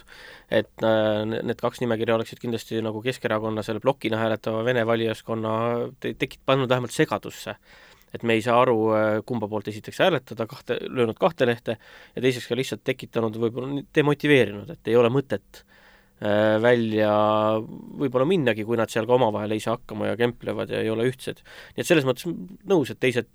et 0.53 0.85
äh, 0.85 1.23
need 1.25 1.57
kaks 1.57 1.81
nimekirja 1.81 2.19
oleksid 2.19 2.43
kindlasti 2.43 2.83
nagu 2.85 3.00
Keskerakonna 3.05 3.65
selle 3.65 3.81
plokina 3.81 4.21
hääletava 4.21 4.61
vene 4.69 4.85
valijaskonna 4.88 5.55
te-, 5.97 6.12
tekit-, 6.21 6.45
pannud 6.45 6.69
vähemalt 6.69 6.93
segadusse. 6.93 7.57
et 8.12 8.23
me 8.23 8.37
ei 8.37 8.45
saa 8.45 8.61
aru, 8.61 8.77
äh, 8.93 9.09
kumba 9.25 9.49
poolt 9.49 9.73
esiteks 9.73 10.05
hääletada, 10.05 10.45
kahte, 10.47 10.77
löönud 10.85 11.17
kahte 11.17 11.49
lehte, 11.49 11.79
ja 12.17 12.23
teiseks 12.23 12.53
ka 12.53 12.57
lihtsalt 12.57 12.85
tekitanud 12.85 13.41
võib-olla, 13.41 13.81
demotiveerinud, 13.97 14.77
et 14.77 14.93
ei 14.93 14.97
ole 14.97 15.09
mõtet 15.12 15.62
äh, 15.62 15.65
Äh, 15.65 15.87
välja 16.19 17.11
võib-olla 17.63 18.27
minnagi, 18.27 18.65
kui 18.67 18.79
nad 18.79 18.91
seal 18.91 19.07
ka 19.07 19.15
omavahel 19.15 19.55
ei 19.55 19.63
saa 19.63 19.77
hakkama 19.77 20.09
ja 20.11 20.17
kemplevad 20.19 20.73
ja 20.75 20.83
ei 20.83 20.91
ole 20.91 21.07
ühtsed. 21.07 21.45
nii 21.77 21.85
et 21.85 21.87
selles 21.87 22.07
mõttes 22.09 22.27
nõus, 22.67 22.91
et 22.91 22.99
teised, 22.99 23.31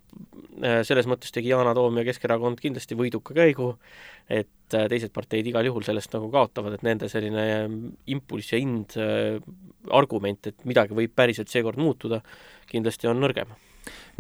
äh, 0.60 0.82
selles 0.84 1.08
mõttes 1.08 1.32
tegi 1.32 1.54
Yana 1.54 1.72
Toom 1.78 2.02
ja 2.02 2.06
Keskerakond 2.10 2.60
kindlasti 2.60 3.00
võiduka 3.00 3.36
käigu, 3.38 3.74
et 4.28 4.76
äh, 4.76 4.88
teised 4.92 5.16
parteid 5.16 5.48
igal 5.48 5.66
juhul 5.70 5.88
sellest 5.88 6.12
nagu 6.18 6.28
kaotavad, 6.34 6.76
et 6.76 6.84
nende 6.84 7.08
selline 7.12 7.46
impulss 8.12 8.52
ja 8.52 8.60
hind, 8.60 8.98
argument, 9.92 10.52
et 10.52 10.66
midagi 10.68 10.96
võib 10.96 11.16
päriselt 11.16 11.52
seekord 11.52 11.80
muutuda, 11.80 12.20
kindlasti 12.72 13.08
on 13.08 13.24
nõrgem 13.24 13.56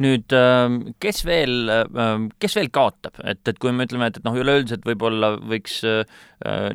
nüüd 0.01 0.33
ähm, 0.35 0.79
kes 1.01 1.21
veel, 1.27 1.69
ähm, 1.69 2.27
kes 2.41 2.57
veel 2.57 2.69
kaotab, 2.73 3.19
et, 3.29 3.41
et 3.49 3.59
kui 3.61 3.73
me 3.75 3.85
ütleme, 3.87 4.09
et, 4.09 4.17
et 4.19 4.25
noh, 4.25 4.37
üleüldiselt 4.39 4.85
võib-olla 4.87 5.33
võiks 5.37 5.79
äh, 5.87 6.03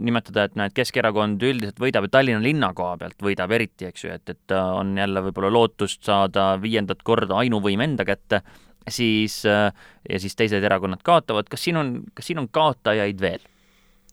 nimetada, 0.02 0.46
et 0.48 0.58
näed, 0.58 0.74
Keskerakond 0.76 1.42
üldiselt 1.42 1.82
võidab 1.82 2.06
ja 2.06 2.14
Tallinna 2.18 2.42
linna 2.44 2.72
koha 2.76 2.96
pealt 3.00 3.18
võidab 3.24 3.52
eriti, 3.56 3.88
eks 3.90 4.06
ju, 4.06 4.14
et, 4.14 4.34
et 4.34 4.56
on 4.58 4.94
jälle 4.98 5.24
võib-olla 5.28 5.52
lootust 5.54 6.04
saada 6.06 6.52
viiendat 6.62 7.02
korda 7.06 7.40
ainuvõim 7.42 7.82
enda 7.84 8.06
kätte, 8.08 8.42
siis 8.88 9.40
äh, 9.48 9.72
ja 10.08 10.20
siis 10.22 10.38
teised 10.38 10.64
erakonnad 10.64 11.02
kaotavad, 11.06 11.50
kas 11.50 11.66
siin 11.66 11.80
on, 11.80 11.96
kas 12.14 12.30
siin 12.30 12.42
on 12.44 12.50
kaotajaid 12.52 13.20
veel? 13.20 13.42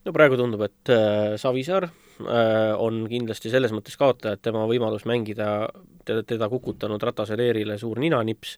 no 0.05 0.13
praegu 0.13 0.38
tundub, 0.39 0.65
et 0.67 0.94
äh, 0.94 1.36
Savisaar 1.41 1.89
äh, 1.89 2.04
on 2.24 3.01
kindlasti 3.12 3.50
selles 3.51 3.74
mõttes 3.75 3.98
kaotaja, 4.00 4.38
et 4.38 4.41
tema 4.45 4.62
võimalus 4.69 5.03
mängida 5.10 5.67
teda, 6.05 6.24
teda 6.24 6.50
kukutanud 6.50 7.03
Ratase 7.03 7.36
leerile 7.38 7.77
suur 7.81 8.00
ninanips 8.00 8.55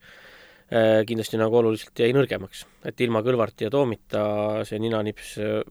äh, 0.69 1.01
kindlasti 1.07 1.39
nagu 1.41 1.57
oluliselt 1.57 1.97
jäi 1.97 2.11
nõrgemaks. 2.13 2.65
et 2.85 3.01
ilma 3.01 3.23
Kõlvarti 3.25 3.67
ja 3.67 3.73
Toomita 3.73 4.23
see 4.67 4.79
ninanips 4.83 5.37
äh, 5.41 5.61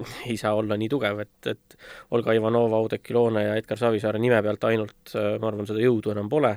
ei 0.30 0.36
saa 0.36 0.54
olla 0.54 0.76
nii 0.76 0.88
tugev, 0.88 1.20
et, 1.24 1.46
et 1.46 1.76
Olga 2.16 2.34
Ivanova, 2.36 2.80
Oudekki 2.80 3.14
Loone 3.14 3.44
ja 3.44 3.56
Edgar 3.58 3.78
Savisaare 3.78 4.20
nime 4.22 4.40
pealt 4.42 4.64
ainult 4.64 5.14
äh, 5.14 5.36
ma 5.40 5.50
arvan, 5.50 5.68
seda 5.68 5.82
jõudu 5.82 6.14
enam 6.14 6.28
pole. 6.28 6.56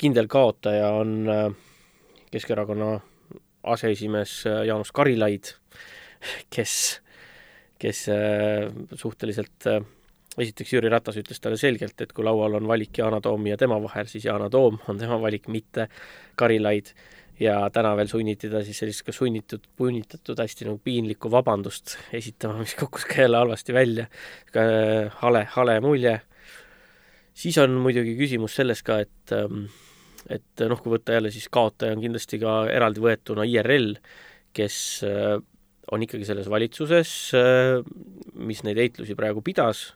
kindel 0.00 0.28
kaotaja 0.28 0.92
on 0.96 1.28
äh, 1.28 1.46
Keskerakonna 2.30 2.98
aseesimees 3.62 4.46
äh, 4.46 4.64
Jaanus 4.66 4.92
Karilaid, 4.92 5.54
kes 6.54 7.00
kes 7.80 8.04
äh, 8.12 8.68
suhteliselt 8.94 9.66
äh, 9.70 9.80
esiteks 10.38 10.74
Jüri 10.74 10.90
Ratas 10.92 11.18
ütles 11.20 11.40
talle 11.42 11.58
selgelt, 11.60 11.96
et 12.00 12.12
kui 12.14 12.24
laual 12.26 12.58
on 12.60 12.68
valik 12.70 13.00
Yana 13.00 13.20
Toomi 13.24 13.52
ja 13.52 13.58
tema 13.60 13.80
vahel, 13.82 14.08
siis 14.10 14.26
Yana 14.28 14.50
Toom 14.52 14.78
on 14.88 15.00
tema 15.00 15.18
valik, 15.22 15.48
mitte 15.48 15.88
Karilaid. 16.38 16.94
ja 17.40 17.54
täna 17.72 17.94
veel 17.96 18.08
sunniti 18.08 18.50
ta 18.52 18.60
siis 18.60 18.78
sellist 18.82 19.00
ka 19.00 19.14
sunnitud, 19.16 19.62
punnitatud 19.76 20.38
hästi 20.42 20.66
nagu 20.68 20.80
piinlikku 20.84 21.30
vabandust 21.32 21.96
esitama, 22.12 22.58
mis 22.60 22.74
kukkus 22.76 23.06
ka 23.08 23.22
jälle 23.22 23.40
halvasti 23.40 23.72
välja. 23.72 24.06
Äh, 24.56 25.08
hale, 25.22 25.46
hale 25.56 25.80
mulje. 25.80 26.20
siis 27.34 27.58
on 27.58 27.78
muidugi 27.80 28.16
küsimus 28.18 28.54
selles 28.60 28.82
ka, 28.82 29.00
et 29.00 29.32
ähm, 29.32 29.70
et 30.28 30.62
noh, 30.68 30.80
kui 30.82 30.92
võtta 30.92 31.16
jälle 31.16 31.30
siis 31.32 31.48
kaotaja 31.48 31.94
on 31.96 32.02
kindlasti 32.02 32.38
ka 32.42 32.66
eraldi 32.70 33.00
võetuna 33.00 33.46
IRL, 33.48 33.94
kes 34.52 34.76
on 35.90 36.04
ikkagi 36.06 36.26
selles 36.28 36.50
valitsuses, 36.50 37.12
äh, 37.36 37.80
mis 38.38 38.62
neid 38.66 38.78
heitlusi 38.80 39.16
praegu 39.18 39.42
pidas 39.44 39.90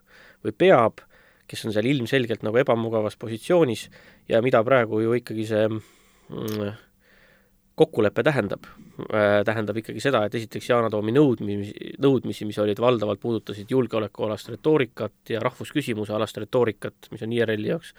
või 0.44 0.54
peab, 0.64 1.04
kes 1.48 1.66
on 1.68 1.74
seal 1.74 1.86
ilmselgelt 1.88 2.42
nagu 2.46 2.58
ebamugavas 2.60 3.18
positsioonis 3.20 3.88
ja 4.28 4.40
mida 4.44 4.62
praegu 4.64 5.02
ju 5.04 5.14
ikkagi 5.18 5.46
see 5.48 5.68
mm, 5.68 6.72
kokkulepe 7.78 8.24
tähendab, 8.26 8.66
äh, 8.66 8.83
tähendab 9.44 9.78
ikkagi 9.80 10.02
seda, 10.02 10.20
et 10.26 10.34
esiteks 10.38 10.68
Yana 10.70 10.90
Toomi 10.92 11.12
nõudmisi, 11.14 11.94
nõudmisi, 12.02 12.46
mis 12.46 12.58
olid 12.62 12.78
valdavalt, 12.82 13.20
puudutasid 13.22 13.70
julgeolekualast 13.70 14.52
retoorikat 14.52 15.32
ja 15.34 15.40
rahvusküsimuse 15.42 16.14
alast 16.14 16.38
retoorikat, 16.42 17.10
mis 17.10 17.24
on 17.26 17.34
IRL-i 17.34 17.72
jaoks 17.72 17.90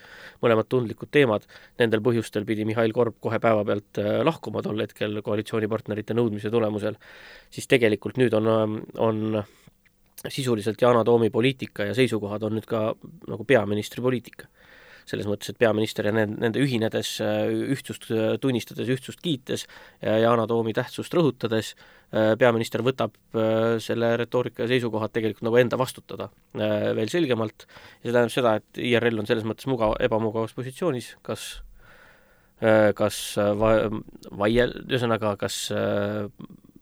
mõlemad 0.43 0.69
tundlikud 0.71 1.11
teemad, 1.11 1.47
nendel 1.81 2.03
põhjustel 2.05 2.47
pidi 2.47 2.67
Mihhail 2.67 2.95
Korb 2.95 3.19
kohe 3.23 3.41
päevapealt 3.43 4.01
äh, 4.01 4.11
lahkuma 4.27 4.63
tol 4.65 4.79
hetkel 4.85 5.19
koalitsioonipartnerite 5.25 6.15
nõudmise 6.15 6.51
tulemusel, 6.53 6.99
siis 7.51 7.67
tegelikult 7.71 8.19
nüüd 8.21 8.35
on, 8.39 8.79
on 9.03 9.41
sisuliselt 10.31 10.81
Yana 10.81 11.03
Toomi 11.03 11.29
poliitika 11.29 11.89
ja 11.89 11.95
seisukohad 11.97 12.43
on 12.47 12.55
nüüd 12.59 12.67
ka 12.69 12.87
nagu 13.27 13.47
peaministri 13.47 14.03
poliitika 14.03 14.47
selles 15.05 15.27
mõttes, 15.29 15.51
et 15.51 15.59
peaminister 15.61 16.07
ja 16.09 16.13
nende, 16.15 16.61
ühinedes, 16.61 17.17
ühtsust 17.75 18.07
tunnistades, 18.41 18.89
ühtsust 18.89 19.21
kiites 19.21 19.67
ja 20.01 20.17
Yana 20.23 20.47
Toomi 20.49 20.73
tähtsust 20.73 21.13
rõhutades, 21.13 21.75
peaminister 22.39 22.83
võtab 22.85 23.15
äh, 23.35 23.75
selle 23.83 24.13
retoorika 24.19 24.63
ja 24.63 24.71
seisukohad 24.71 25.13
tegelikult 25.15 25.45
nagu 25.47 25.59
enda 25.59 25.79
vastutada 25.79 26.29
äh, 26.55 26.91
veel 26.97 27.11
selgemalt. 27.11 27.65
Ja 28.03 28.09
see 28.09 28.15
tähendab 28.15 28.35
seda, 28.35 28.55
et 28.61 28.81
IRL 28.91 29.21
on 29.21 29.29
selles 29.29 29.47
mõttes 29.47 29.67
mugav, 29.71 29.95
ebamugavas 30.05 30.55
positsioonis, 30.55 31.15
kas 31.25 31.47
äh, 32.61 32.93
kas 32.97 33.19
va-, 33.59 33.89
vaiel-, 34.31 34.77
ühesõnaga, 34.85 35.35
kas 35.41 35.65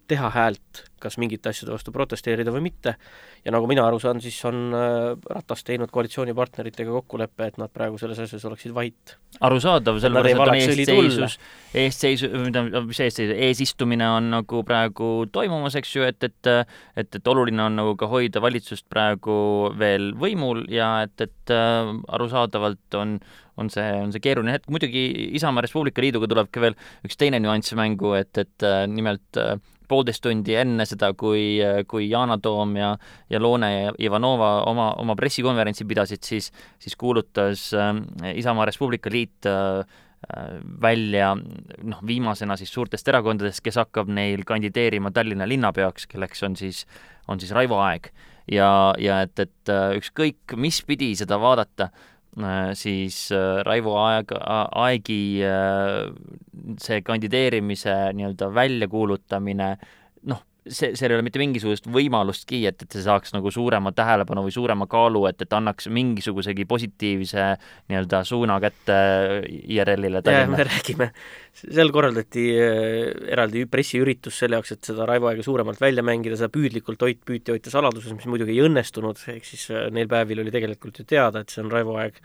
teha 0.08 0.30
häält, 0.34 0.84
kas 1.04 1.18
mingite 1.20 1.52
asjade 1.52 1.74
vastu 1.74 1.92
protesteerida 1.96 2.52
või 2.54 2.64
mitte, 2.70 2.96
ja 3.44 3.52
nagu 3.52 3.68
mina 3.68 3.84
aru 3.88 4.00
saan, 4.00 4.22
siis 4.24 4.38
on 4.48 4.76
äh, 4.76 5.10
Ratas 5.36 5.66
teinud 5.68 5.92
koalitsioonipartneritega 5.94 6.94
kokkuleppe, 7.00 7.50
et 7.52 7.60
nad 7.62 7.72
praegu 7.74 8.00
selles 8.00 8.22
asjas 8.24 8.46
oleksid 8.48 8.74
vait. 8.76 9.16
arusaadav, 9.44 10.00
sellepärast 10.04 10.32
et 10.32 10.44
on 10.44 10.56
eesseisus, 10.56 11.38
eesseisu, 11.84 12.32
tähendab, 12.32 12.88
mis 12.88 13.04
eesseisu, 13.04 13.36
eesistumine 13.50 14.08
on 14.16 14.32
nagu 14.38 14.64
praegu 14.68 15.12
toimumas, 15.32 15.76
eks 15.80 15.96
ju, 15.98 16.08
et, 16.08 16.24
et 16.24 16.52
et, 16.54 17.16
et 17.16 17.28
oluline 17.28 17.62
on 17.64 17.78
nagu 17.80 17.96
ka 18.00 18.08
hoida 18.12 18.42
valitsust 18.44 18.86
praegu 18.92 19.36
veel 19.80 20.12
võimul 20.20 20.66
ja 20.72 21.04
et, 21.08 21.16
et 21.24 21.54
äh, 21.54 21.94
arusaadavalt 22.16 23.00
on 23.00 23.18
on 23.58 23.70
see, 23.70 23.86
on 24.02 24.10
see 24.14 24.24
keeruline 24.24 24.56
hetk, 24.56 24.70
muidugi 24.74 25.04
Isamaa 25.38 25.62
Res 25.66 25.74
Publica 25.76 26.02
Liiduga 26.02 26.30
tuleb 26.30 26.50
ka 26.54 26.64
veel 26.64 26.78
üks 27.06 27.20
teine 27.20 27.38
nüanss 27.44 27.76
mängu, 27.78 28.16
et, 28.18 28.34
et 28.42 28.66
äh, 28.66 28.84
nimelt 28.90 29.42
poolteist 29.88 30.24
tundi 30.24 30.56
enne 30.60 30.86
seda, 30.90 31.12
kui, 31.18 31.58
kui 31.90 32.08
Yana 32.10 32.38
Toom 32.42 32.78
ja, 32.80 32.94
ja 33.30 33.42
Loone 33.42 33.72
ja 33.74 33.92
Ivanova 34.02 34.54
oma, 34.70 34.92
oma 35.02 35.16
pressikonverentsi 35.20 35.86
pidasid, 35.90 36.24
siis, 36.26 36.52
siis 36.82 36.98
kuulutas 37.00 37.70
äh, 37.78 37.94
Isamaa 38.34 38.68
Res 38.70 38.80
Publica 38.82 39.12
Liit 39.14 39.50
äh, 39.50 39.84
välja 40.82 41.34
noh, 41.36 42.04
viimasena 42.08 42.56
siis 42.60 42.72
suurtest 42.74 43.08
erakondadest, 43.12 43.64
kes 43.64 43.82
hakkab 43.82 44.12
neil 44.14 44.46
kandideerima 44.48 45.12
Tallinna 45.12 45.48
linnapeaks, 45.50 46.08
kelleks 46.08 46.46
on 46.48 46.56
siis, 46.56 46.86
on 47.28 47.42
siis 47.44 47.52
Raivo 47.52 47.82
Aeg. 47.84 48.12
ja, 48.52 48.94
ja 49.00 49.22
et, 49.24 49.40
et 49.40 49.72
äh, 49.72 49.98
ükskõik, 50.00 50.56
mis 50.60 50.82
pidi 50.88 51.14
seda 51.20 51.40
vaadata, 51.40 51.90
siis 52.74 53.32
äh, 53.32 53.62
Raivo 53.66 53.98
Aeg, 54.02 54.32
Aegi 54.34 55.44
see 56.82 57.02
kandideerimise 57.06 57.94
nii-öelda 58.18 58.50
väljakuulutamine 58.56 59.76
see, 60.68 60.94
seal 60.96 61.12
ei 61.12 61.18
ole 61.18 61.26
mitte 61.26 61.42
mingisugust 61.42 61.88
võimalustki, 61.92 62.62
et, 62.70 62.82
et 62.86 62.96
see 62.96 63.04
saaks 63.06 63.34
nagu 63.36 63.52
suurema 63.54 63.92
tähelepanu 63.96 64.46
või 64.46 64.54
suurema 64.56 64.88
kaalu, 64.90 65.26
et, 65.30 65.42
et 65.44 65.56
annaks 65.56 65.90
mingisugusegi 65.94 66.66
positiivse 66.70 67.48
nii-öelda 67.92 68.24
suuna 68.28 68.60
kätte 68.64 68.98
IRL-ile 69.50 70.24
Tallinna. 70.26 70.58
me 70.58 70.68
räägime, 70.70 71.10
seal 71.64 71.94
korraldati 71.96 72.48
äh, 72.56 73.14
eraldi 73.36 73.66
pressiüritus 73.72 74.40
selle 74.44 74.60
jaoks, 74.60 74.76
et 74.78 74.92
seda 74.92 75.08
Raivo 75.10 75.32
Aega 75.32 75.46
suuremalt 75.46 75.82
välja 75.84 76.06
mängida, 76.06 76.40
seda 76.40 76.52
püüdlikult 76.54 77.04
hoid-, 77.04 77.24
püüti 77.28 77.56
hoida 77.56 77.74
saladuses, 77.74 78.16
mis 78.18 78.30
muidugi 78.30 78.56
ei 78.56 78.66
õnnestunud, 78.68 79.20
ehk 79.36 79.48
siis 79.48 79.70
äh, 79.74 79.90
neil 79.94 80.12
päevil 80.12 80.44
oli 80.46 80.54
tegelikult 80.54 81.04
ju 81.04 81.08
teada, 81.10 81.44
et 81.44 81.54
see 81.54 81.64
on 81.66 81.72
Raivo 81.74 82.00
Aeg 82.02 82.22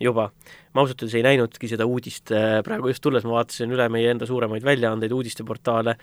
juba. 0.00 0.30
ma 0.74 0.82
ausalt 0.82 1.04
öeldes 1.04 1.14
ei 1.14 1.22
näinudki 1.22 1.68
seda 1.70 1.86
uudist 1.86 2.32
äh, 2.34 2.58
praegu 2.66 2.90
just 2.90 3.02
tulles, 3.04 3.24
ma 3.26 3.36
vaatasin 3.38 3.70
üle 3.70 3.86
meie 3.92 4.10
enda 4.10 4.26
suuremaid 4.26 4.64
väljaandeid, 4.66 5.12
uudisteportaale 5.14 5.94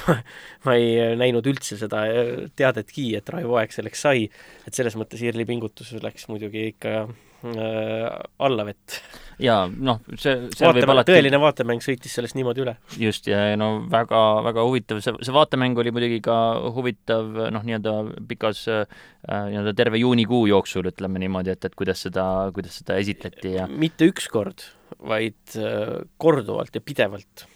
ma 0.66 0.76
ei 0.76 1.16
näinud 1.16 1.48
üldse 1.48 1.78
seda 1.80 2.04
äh, 2.10 2.44
teadetki, 2.56 3.14
et 3.16 3.32
Raivo 3.32 3.56
Aeg 3.60 3.72
selleks 3.72 4.06
sai, 4.06 4.28
et 4.66 4.76
selles 4.76 4.98
mõttes 5.00 5.24
IRL-i 5.24 5.48
pingutus 5.48 5.94
läks 6.04 6.28
muidugi 6.28 6.68
ikka 6.74 6.96
äh, 7.06 7.18
allavett. 7.40 9.00
Jaa, 9.40 9.64
noh, 9.70 10.00
see, 10.20 10.34
see 10.52 10.68
võib 10.76 10.90
alati 10.92 11.14
tõeline 11.14 11.38
vaatemäng 11.40 11.82
sõitis 11.84 12.12
sellest 12.16 12.36
niimoodi 12.36 12.64
üle. 12.64 12.74
just, 13.00 13.28
ja 13.30 13.56
no 13.56 13.70
väga, 13.90 14.18
väga 14.44 14.64
huvitav, 14.66 15.00
see, 15.04 15.14
see 15.24 15.34
vaatemäng 15.34 15.78
oli 15.80 15.92
muidugi 15.94 16.20
ka 16.24 16.36
huvitav 16.76 17.30
noh, 17.54 17.64
nii-öelda 17.64 17.94
pikas 18.28 18.66
äh, 18.68 18.84
nii-öelda 19.24 19.74
terve 19.78 20.02
juunikuu 20.02 20.44
jooksul, 20.50 20.90
ütleme 20.92 21.22
niimoodi, 21.22 21.54
et, 21.56 21.64
et 21.70 21.78
kuidas 21.78 22.04
seda, 22.06 22.26
kuidas 22.56 22.76
seda 22.82 22.98
esitleti 23.00 23.56
ja 23.56 23.64
mitte 23.70 24.10
üks 24.10 24.28
kord, 24.32 24.66
vaid 25.00 25.56
äh, 25.56 25.96
korduvalt 26.20 26.76
ja 26.76 26.84
pidevalt. 26.84 27.48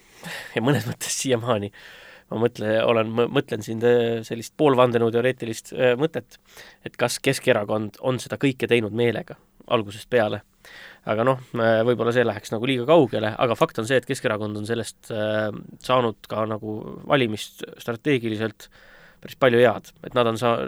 Ja 0.55 0.61
mõnes 0.65 0.87
mõttes 0.89 1.13
siiamaani. 1.21 1.69
Ma 2.33 2.39
mõtle, 2.41 2.71
olen, 2.81 3.11
mõtlen 3.29 3.61
siin 3.61 3.83
sellist 4.25 4.55
poolvandenõuteoreetilist 4.57 5.75
äh, 5.75 5.91
mõtet, 6.01 6.39
et 6.81 6.97
kas 6.97 7.19
Keskerakond 7.21 7.99
on 8.01 8.17
seda 8.23 8.39
kõike 8.41 8.65
teinud 8.71 8.95
meelega 8.97 9.37
algusest 9.73 10.09
peale. 10.09 10.41
Aga 11.05 11.21
noh, 11.27 11.41
võib-olla 11.85 12.13
see 12.15 12.25
läheks 12.25 12.49
nagu 12.53 12.65
liiga 12.65 12.87
kaugele, 12.89 13.29
aga 13.37 13.57
fakt 13.57 13.77
on 13.81 13.85
see, 13.85 13.99
et 14.01 14.07
Keskerakond 14.09 14.57
on 14.57 14.65
sellest 14.65 15.11
äh, 15.13 15.51
saanud 15.85 16.25
ka 16.29 16.47
nagu 16.49 16.79
valimist 17.05 17.61
strateegiliselt 17.81 18.69
päris 19.25 19.37
palju 19.41 19.61
head, 19.61 19.89
et 20.05 20.15
nad 20.17 20.27
on 20.29 20.37
saa-, 20.37 20.67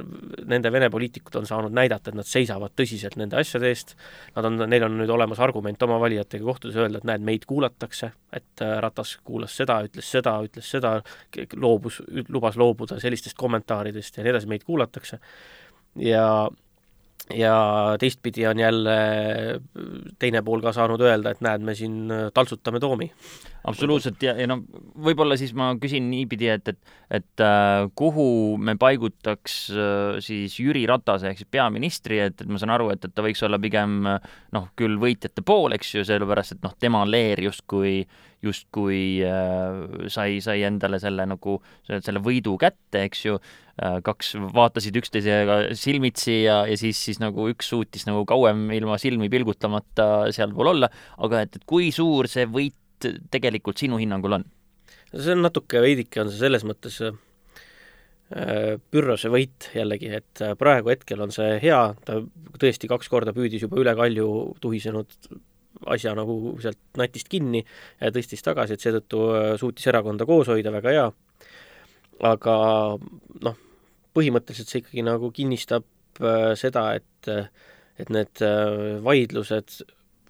nende 0.50 0.72
Vene 0.74 0.90
poliitikud 0.94 1.36
on 1.40 1.48
saanud 1.50 1.74
näidata, 1.76 2.12
et 2.12 2.18
nad 2.18 2.28
seisavad 2.28 2.74
tõsiselt 2.78 3.18
nende 3.20 3.38
asjade 3.40 3.70
eest, 3.70 3.94
nad 4.36 4.48
on, 4.50 4.58
neil 4.70 4.88
on 4.88 4.98
nüüd 4.98 5.12
olemas 5.14 5.42
argument 5.44 5.84
oma 5.86 6.00
valijatega 6.02 6.46
kohtudes 6.46 6.78
öelda, 6.80 7.02
et 7.02 7.08
näed, 7.10 7.26
meid 7.28 7.46
kuulatakse, 7.50 8.12
et 8.34 8.66
äh, 8.66 8.78
Ratas 8.84 9.18
kuulas 9.28 9.58
seda, 9.58 9.80
ütles 9.88 10.10
seda, 10.10 10.38
ütles 10.46 10.70
seda, 10.74 10.96
loobus, 11.56 12.02
lubas 12.34 12.58
loobuda 12.58 13.02
sellistest 13.04 13.38
kommentaaridest 13.38 14.18
ja 14.18 14.26
nii 14.26 14.34
edasi, 14.34 14.50
meid 14.54 14.66
kuulatakse, 14.68 15.22
ja 16.02 16.26
ja 17.34 17.96
teistpidi 18.00 18.48
on 18.48 18.60
jälle 18.60 18.98
teine 20.20 20.42
pool 20.42 20.62
ka 20.62 20.72
saanud 20.74 21.02
öelda, 21.02 21.32
et 21.32 21.42
näed, 21.42 21.62
me 21.62 21.76
siin 21.76 22.08
taltsutame 22.34 22.80
Toomi. 22.80 23.12
Absoluutselt. 23.70 24.22
Ja, 24.24 24.36
ja 24.40 24.48
no 24.50 24.60
võib-olla 25.04 25.38
siis 25.40 25.54
ma 25.58 25.72
küsin 25.82 26.10
niipidi, 26.12 26.50
et, 26.54 26.72
et, 26.74 26.94
et 27.20 27.44
äh, 27.44 27.88
kuhu 27.98 28.28
me 28.62 28.78
paigutaks 28.80 29.58
äh, 29.74 30.22
siis 30.24 30.58
Jüri 30.62 30.86
Ratase 30.90 31.32
ehk 31.32 31.42
siis 31.42 31.52
peaministri, 31.52 32.22
et, 32.28 32.42
et 32.42 32.52
ma 32.52 32.62
saan 32.62 32.76
aru, 32.76 32.92
et, 32.96 33.04
et 33.06 33.16
ta 33.16 33.26
võiks 33.26 33.44
olla 33.46 33.60
pigem 33.62 34.00
noh, 34.08 34.72
küll 34.80 34.98
võitjate 35.02 35.46
pool, 35.46 35.76
eks 35.78 35.96
ju, 35.98 36.08
sellepärast 36.08 36.58
et 36.58 36.66
noh, 36.66 36.74
tema 36.80 37.06
leer 37.08 37.44
justkui 37.48 38.02
justkui 38.44 39.24
äh, 39.26 40.08
sai, 40.14 40.38
sai 40.44 40.62
endale 40.68 41.00
selle 41.02 41.26
nagu, 41.30 41.58
selle 41.88 42.22
võidu 42.24 42.58
kätte, 42.62 43.06
eks 43.08 43.26
ju. 43.26 43.40
Äh,, 43.78 44.00
kaks 44.02 44.32
vaatasid 44.58 44.96
üksteisega 44.98 45.60
silmitsi 45.78 46.40
ja, 46.48 46.64
ja 46.66 46.74
siis, 46.80 46.98
siis 46.98 47.20
nagu 47.22 47.46
üks 47.52 47.68
suutis 47.70 48.08
nagu 48.08 48.24
kauem 48.26 48.72
ilma 48.74 48.98
silmi 48.98 49.30
pilgutamata 49.30 50.32
sealpool 50.34 50.72
olla, 50.72 50.90
aga 51.22 51.44
et, 51.46 51.60
et 51.60 51.68
kui 51.70 51.92
suur 51.94 52.26
see 52.32 52.48
võit 52.50 52.74
tegelikult 53.32 53.78
sinu 53.80 54.00
hinnangul 54.02 54.40
on? 54.40 54.46
see 55.14 55.34
on 55.34 55.46
natuke 55.46 55.82
veidike, 55.84 56.22
on 56.22 56.32
see 56.32 56.42
selles 56.42 56.66
mõttes 56.68 57.00
äh, 57.06 57.16
Pyrrhose 58.92 59.30
võit 59.32 59.70
jällegi, 59.76 60.10
et 60.20 60.42
praegu 60.60 60.92
hetkel 60.92 61.22
on 61.24 61.32
see 61.32 61.54
hea, 61.64 61.80
ta 62.04 62.20
tõesti 62.60 62.90
kaks 62.92 63.08
korda 63.08 63.32
püüdis 63.36 63.64
juba 63.64 63.80
üle 63.80 63.94
kalju 63.96 64.28
tuhisenud 64.60 65.16
asja 65.86 66.14
nagu 66.18 66.56
sealt 66.62 66.80
natist 66.98 67.30
kinni 67.32 67.62
ja 68.02 68.12
tõstis 68.14 68.44
tagasi, 68.46 68.76
et 68.76 68.84
seetõttu 68.84 69.22
äh, 69.36 69.54
suutis 69.60 69.88
erakonda 69.90 70.26
koos 70.30 70.50
hoida, 70.52 70.74
väga 70.74 70.94
hea. 70.96 71.08
aga 72.28 72.54
noh, 73.46 73.58
põhimõtteliselt 74.18 74.72
see 74.72 74.82
ikkagi 74.82 75.04
nagu 75.06 75.30
kinnistab 75.34 75.86
äh, 76.22 76.54
seda, 76.58 76.90
et, 76.98 77.52
et 78.02 78.10
need 78.14 78.42
äh, 78.46 78.98
vaidlused 79.06 79.84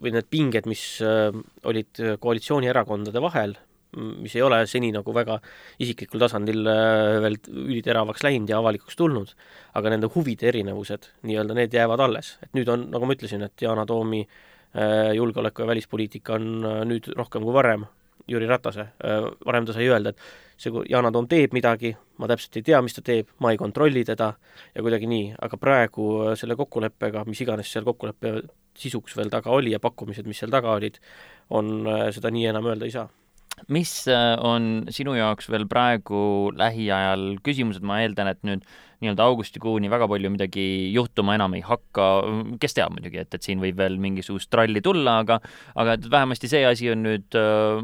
või 0.03 0.13
need 0.15 0.27
pinged, 0.29 0.67
mis 0.69 0.83
olid 1.01 2.01
koalitsioonierakondade 2.21 3.21
vahel, 3.23 3.55
mis 3.97 4.35
ei 4.35 4.43
ole 4.45 4.59
seni 4.69 4.91
nagu 4.93 5.13
väga 5.15 5.39
isiklikul 5.81 6.21
tasandil 6.21 6.67
veel 7.23 7.37
üliteravaks 7.47 8.25
läinud 8.27 8.51
ja 8.51 8.59
avalikuks 8.59 8.99
tulnud, 8.99 9.31
aga 9.79 9.93
nende 9.93 10.11
huvide 10.13 10.51
erinevused, 10.51 11.07
nii-öelda 11.25 11.55
need 11.57 11.73
jäävad 11.73 12.03
alles. 12.05 12.35
et 12.43 12.53
nüüd 12.53 12.69
on, 12.69 12.89
nagu 12.93 13.07
ma 13.07 13.17
ütlesin, 13.17 13.45
et 13.47 13.65
Yana 13.65 13.87
Toomi 13.89 14.21
äh, 14.21 14.37
Äh, 14.75 15.13
julgeoleku- 15.15 15.61
ja 15.61 15.67
välispoliitika 15.67 16.33
on 16.33 16.65
äh, 16.65 16.85
nüüd 16.85 17.07
rohkem 17.15 17.41
kui 17.41 17.53
varem 17.53 17.85
Jüri 18.27 18.45
Ratase, 18.45 18.81
äh, 18.81 19.23
varem 19.45 19.65
ta 19.65 19.73
sai 19.73 19.87
öelda, 19.87 20.11
et 20.11 20.19
see, 20.57 20.71
kui 20.71 20.83
Yana 20.91 21.11
Toom 21.11 21.25
teeb 21.27 21.55
midagi, 21.55 21.95
ma 22.19 22.27
täpselt 22.27 22.59
ei 22.59 22.65
tea, 22.67 22.81
mis 22.83 22.93
ta 22.93 23.01
teeb, 23.01 23.31
ma 23.39 23.53
ei 23.53 23.57
kontrolli 23.57 24.03
teda 24.05 24.33
ja 24.75 24.83
kuidagi 24.83 25.07
nii, 25.07 25.31
aga 25.41 25.57
praegu 25.57 26.35
selle 26.37 26.59
kokkuleppega, 26.59 27.23
mis 27.25 27.41
iganes 27.41 27.71
seal 27.71 27.87
kokkuleppe 27.87 28.33
sisuks 28.77 29.15
veel 29.17 29.31
taga 29.33 29.53
oli 29.53 29.73
ja 29.73 29.81
pakkumised, 29.83 30.27
mis 30.29 30.41
seal 30.41 30.53
taga 30.53 30.75
olid, 30.77 30.99
on, 31.49 31.87
seda 32.13 32.31
nii 32.33 32.49
enam 32.51 32.69
öelda 32.69 32.87
ei 32.87 32.95
saa. 32.95 33.07
Mis 33.73 33.91
on 34.45 34.85
sinu 34.93 35.15
jaoks 35.17 35.47
veel 35.49 35.65
praegu 35.65 36.51
lähiajal 36.53 37.39
küsimused, 37.45 37.81
ma 37.81 38.03
eeldan, 38.03 38.29
et 38.29 38.43
nüüd 38.45 38.67
nii-öelda 39.03 39.27
augustikuuni 39.29 39.91
väga 39.91 40.07
palju 40.09 40.31
midagi 40.33 40.65
juhtuma 40.93 41.35
enam 41.37 41.53
ei 41.57 41.61
hakka, 41.65 42.05
kes 42.61 42.77
teab 42.77 42.95
muidugi, 42.95 43.21
et, 43.21 43.33
et 43.37 43.45
siin 43.45 43.61
võib 43.61 43.77
veel 43.77 43.99
mingisugust 44.01 44.49
tralli 44.53 44.81
tulla, 44.85 45.19
aga 45.23 45.39
aga 45.77 45.97
et 45.97 46.07
vähemasti 46.11 46.49
see 46.49 46.63
asi 46.65 46.89
on 46.93 47.03
nüüd, 47.05 47.37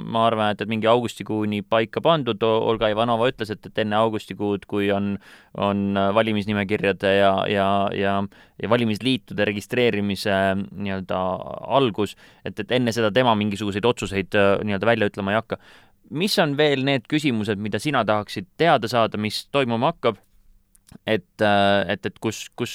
ma 0.03 0.25
arvan, 0.29 0.53
et, 0.55 0.63
et 0.65 0.71
mingi 0.71 0.89
augustikuuni 0.89 1.61
paika 1.61 2.01
pandud, 2.03 2.41
Olga 2.43 2.89
Ivanova 2.93 3.29
ütles, 3.29 3.53
et, 3.53 3.69
et 3.69 3.83
enne 3.85 3.99
augustikuud, 3.99 4.65
kui 4.69 4.89
on, 4.95 5.13
on 5.61 6.01
valimisnimekirjade 6.17 7.15
ja, 7.19 7.35
ja, 7.51 7.69
ja 7.97 8.17
ja 8.63 8.69
valimisliitude 8.69 9.45
registreerimise 9.45 10.33
nii-öelda 10.55 11.19
algus, 11.77 12.13
et, 12.45 12.59
et 12.59 12.71
enne 12.77 12.93
seda 12.95 13.09
tema 13.11 13.33
mingisuguseid 13.35 13.85
otsuseid 13.85 14.37
nii-öelda 14.63 14.87
välja 14.87 15.09
ütlema 15.09 15.33
ei 15.33 15.41
hakka. 15.41 15.57
mis 16.13 16.35
on 16.39 16.53
veel 16.57 16.83
need 16.85 17.07
küsimused, 17.09 17.57
mida 17.57 17.79
sina 17.79 18.03
tahaksid 18.05 18.45
teada 18.57 18.87
saada, 18.87 19.17
mis 19.17 19.47
toimuma 19.51 19.93
hakkab 19.93 20.19
et, 21.07 21.41
äh, 21.41 21.93
et, 21.93 22.05
et 22.05 22.19
kus, 22.21 22.45
kus, 22.59 22.73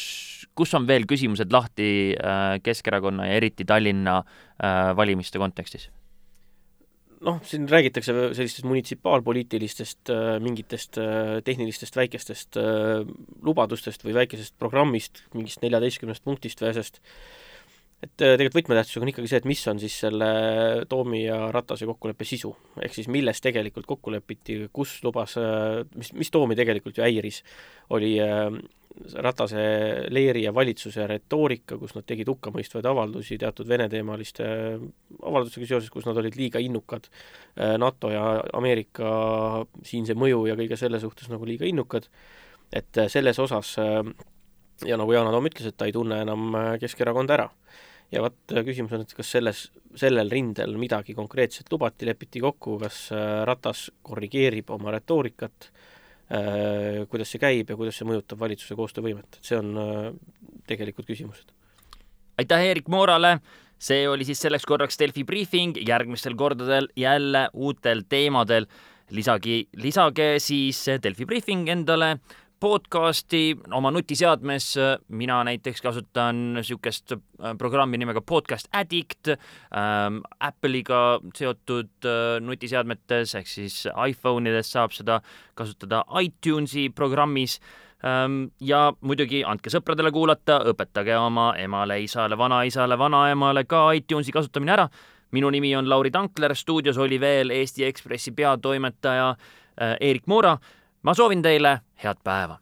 kus 0.58 0.74
on 0.78 0.88
veel 0.88 1.06
küsimused 1.08 1.52
lahti 1.52 1.90
äh, 2.14 2.58
Keskerakonna 2.64 3.28
ja 3.28 3.38
eriti 3.40 3.66
Tallinna 3.68 4.20
äh, 4.22 4.90
valimiste 4.98 5.40
kontekstis? 5.42 5.88
noh, 7.18 7.40
siin 7.42 7.64
räägitakse 7.66 8.12
sellistest 8.14 8.62
munitsipaalpoliitilistest 8.62 10.12
mingitest 10.38 11.00
tehnilistest 11.42 11.96
väikestest 11.98 12.60
lubadustest 13.42 14.04
või 14.06 14.14
väikesest 14.20 14.54
programmist, 14.62 15.24
mingist 15.34 15.58
neljateistkümnest 15.64 16.22
punktist 16.22 16.62
vähesest, 16.62 17.00
et 17.98 18.22
äh, 18.22 18.36
tegelikult 18.38 18.60
võtmetähtsusega 18.60 19.02
on 19.02 19.10
ikkagi 19.10 19.30
see, 19.30 19.40
et 19.42 19.46
mis 19.48 19.60
on 19.70 19.80
siis 19.82 19.94
selle 20.04 20.28
Toomi 20.90 21.24
ja 21.24 21.38
Ratase 21.54 21.86
kokkuleppe 21.88 22.26
sisu. 22.28 22.52
ehk 22.82 22.94
siis 22.94 23.08
milles 23.10 23.42
tegelikult 23.42 23.88
kokku 23.90 24.12
lepiti, 24.14 24.60
kus 24.72 25.00
lubas, 25.02 25.34
äh, 25.40 25.82
mis, 25.98 26.12
mis 26.14 26.30
Toomi 26.30 26.56
tegelikult 26.58 26.98
ju 26.98 27.06
häiris, 27.06 27.42
oli 27.96 28.14
äh, 28.22 28.46
Ratase 29.22 29.60
leeri 30.10 30.44
ja 30.44 30.52
valitsuse 30.54 31.06
retoorika, 31.10 31.76
kus 31.78 31.92
nad 31.94 32.06
tegid 32.06 32.30
hukkamõistvaid 32.30 32.86
avaldusi 32.86 33.36
teatud 33.38 33.68
Vene-teemaliste 33.70 34.46
avaldustega 35.22 35.68
seoses, 35.70 35.90
kus 35.94 36.06
nad 36.08 36.18
olid 36.18 36.34
liiga 36.34 36.58
innukad 36.58 37.06
NATO 37.78 38.10
ja 38.10 38.24
Ameerika 38.58 39.12
siinse 39.86 40.16
mõju 40.18 40.48
ja 40.48 40.56
kõige 40.58 40.80
selle 40.80 40.98
suhtes 40.98 41.30
nagu 41.30 41.46
liiga 41.46 41.68
innukad, 41.68 42.08
et 42.74 43.02
selles 43.12 43.38
osas 43.38 43.76
ja 43.78 44.98
nagu 44.98 45.14
Yana 45.14 45.30
Toom 45.30 45.46
ütles, 45.46 45.70
et 45.70 45.78
ta 45.78 45.86
ei 45.86 45.94
tunne 45.94 46.18
enam 46.24 46.58
Keskerakonda 46.82 47.38
ära 47.38 47.48
ja 48.12 48.22
vot 48.24 48.54
äh, 48.54 48.64
küsimus 48.66 48.94
on, 48.96 49.04
et 49.04 49.12
kas 49.16 49.34
selles, 49.36 49.66
sellel 49.98 50.30
rindel 50.32 50.76
midagi 50.80 51.16
konkreetset 51.16 51.68
lubati, 51.72 52.08
lepiti 52.08 52.42
kokku, 52.44 52.78
kas 52.82 53.06
äh, 53.14 53.42
Ratas 53.48 53.88
korrigeerib 54.06 54.72
oma 54.74 54.94
retoorikat, 54.94 55.70
äh, 56.32 57.04
kuidas 57.10 57.34
see 57.34 57.42
käib 57.42 57.72
ja 57.72 57.78
kuidas 57.78 58.00
see 58.00 58.08
mõjutab 58.08 58.40
valitsuse 58.40 58.78
koostöövõimet, 58.78 59.40
et 59.40 59.52
see 59.52 59.60
on 59.60 60.18
tegelikult 60.68 61.08
küsimused. 61.08 61.54
aitäh 62.38 62.68
Erik 62.70 62.88
Moorale, 62.88 63.38
see 63.78 64.06
oli 64.08 64.26
siis 64.28 64.40
selleks 64.44 64.66
korraks 64.68 64.98
Delfi 65.00 65.24
briifing, 65.24 65.80
järgmistel 65.86 66.36
kordadel 66.36 66.88
jälle 66.96 67.48
uutel 67.52 68.04
teemadel 68.08 68.68
lisagi, 69.10 69.68
lisage 69.76 70.36
siis 70.40 70.84
Delfi 71.02 71.26
briifing 71.26 71.68
endale 71.68 72.18
podcasti 72.60 73.56
oma 73.72 73.90
nutiseadmes, 73.90 74.74
mina 75.08 75.38
näiteks 75.46 75.82
kasutan 75.82 76.40
niisugust 76.56 77.12
äh, 77.12 77.52
programmi 77.58 77.98
nimega 77.98 78.20
Podcast 78.20 78.68
Addict 78.72 79.28
ähm,, 79.28 80.20
Apple'iga 80.40 81.20
seotud 81.36 82.06
äh, 82.06 82.40
nutiseadmetes 82.42 83.34
ehk 83.38 83.46
siis 83.46 83.84
iPhone 84.08 84.50
ides 84.50 84.72
saab 84.74 84.94
seda 84.96 85.20
kasutada 85.54 86.02
iTunesi 86.22 86.88
programmis. 86.90 87.60
Ähm, 88.04 88.50
ja 88.60 88.92
muidugi 89.00 89.44
andke 89.46 89.70
sõpradele 89.74 90.10
kuulata, 90.14 90.60
õpetage 90.70 91.14
oma 91.18 91.52
emale, 91.58 92.00
isale, 92.02 92.38
vanaisale, 92.38 92.98
vanaemale 92.98 93.64
ka 93.70 93.88
iTunesi 93.98 94.34
kasutamine 94.34 94.74
ära. 94.74 94.88
minu 95.30 95.50
nimi 95.50 95.76
on 95.76 95.88
Lauri 95.88 96.10
Tankler, 96.10 96.54
stuudios 96.56 96.98
oli 96.98 97.20
veel 97.20 97.50
Eesti 97.50 97.84
Ekspressi 97.84 98.32
peatoimetaja 98.32 99.30
äh, 99.30 99.96
Eerik 100.00 100.26
Moora 100.26 100.56
ma 101.02 101.14
soovin 101.14 101.42
teile 101.42 101.80
head 102.04 102.16
päeva 102.24 102.58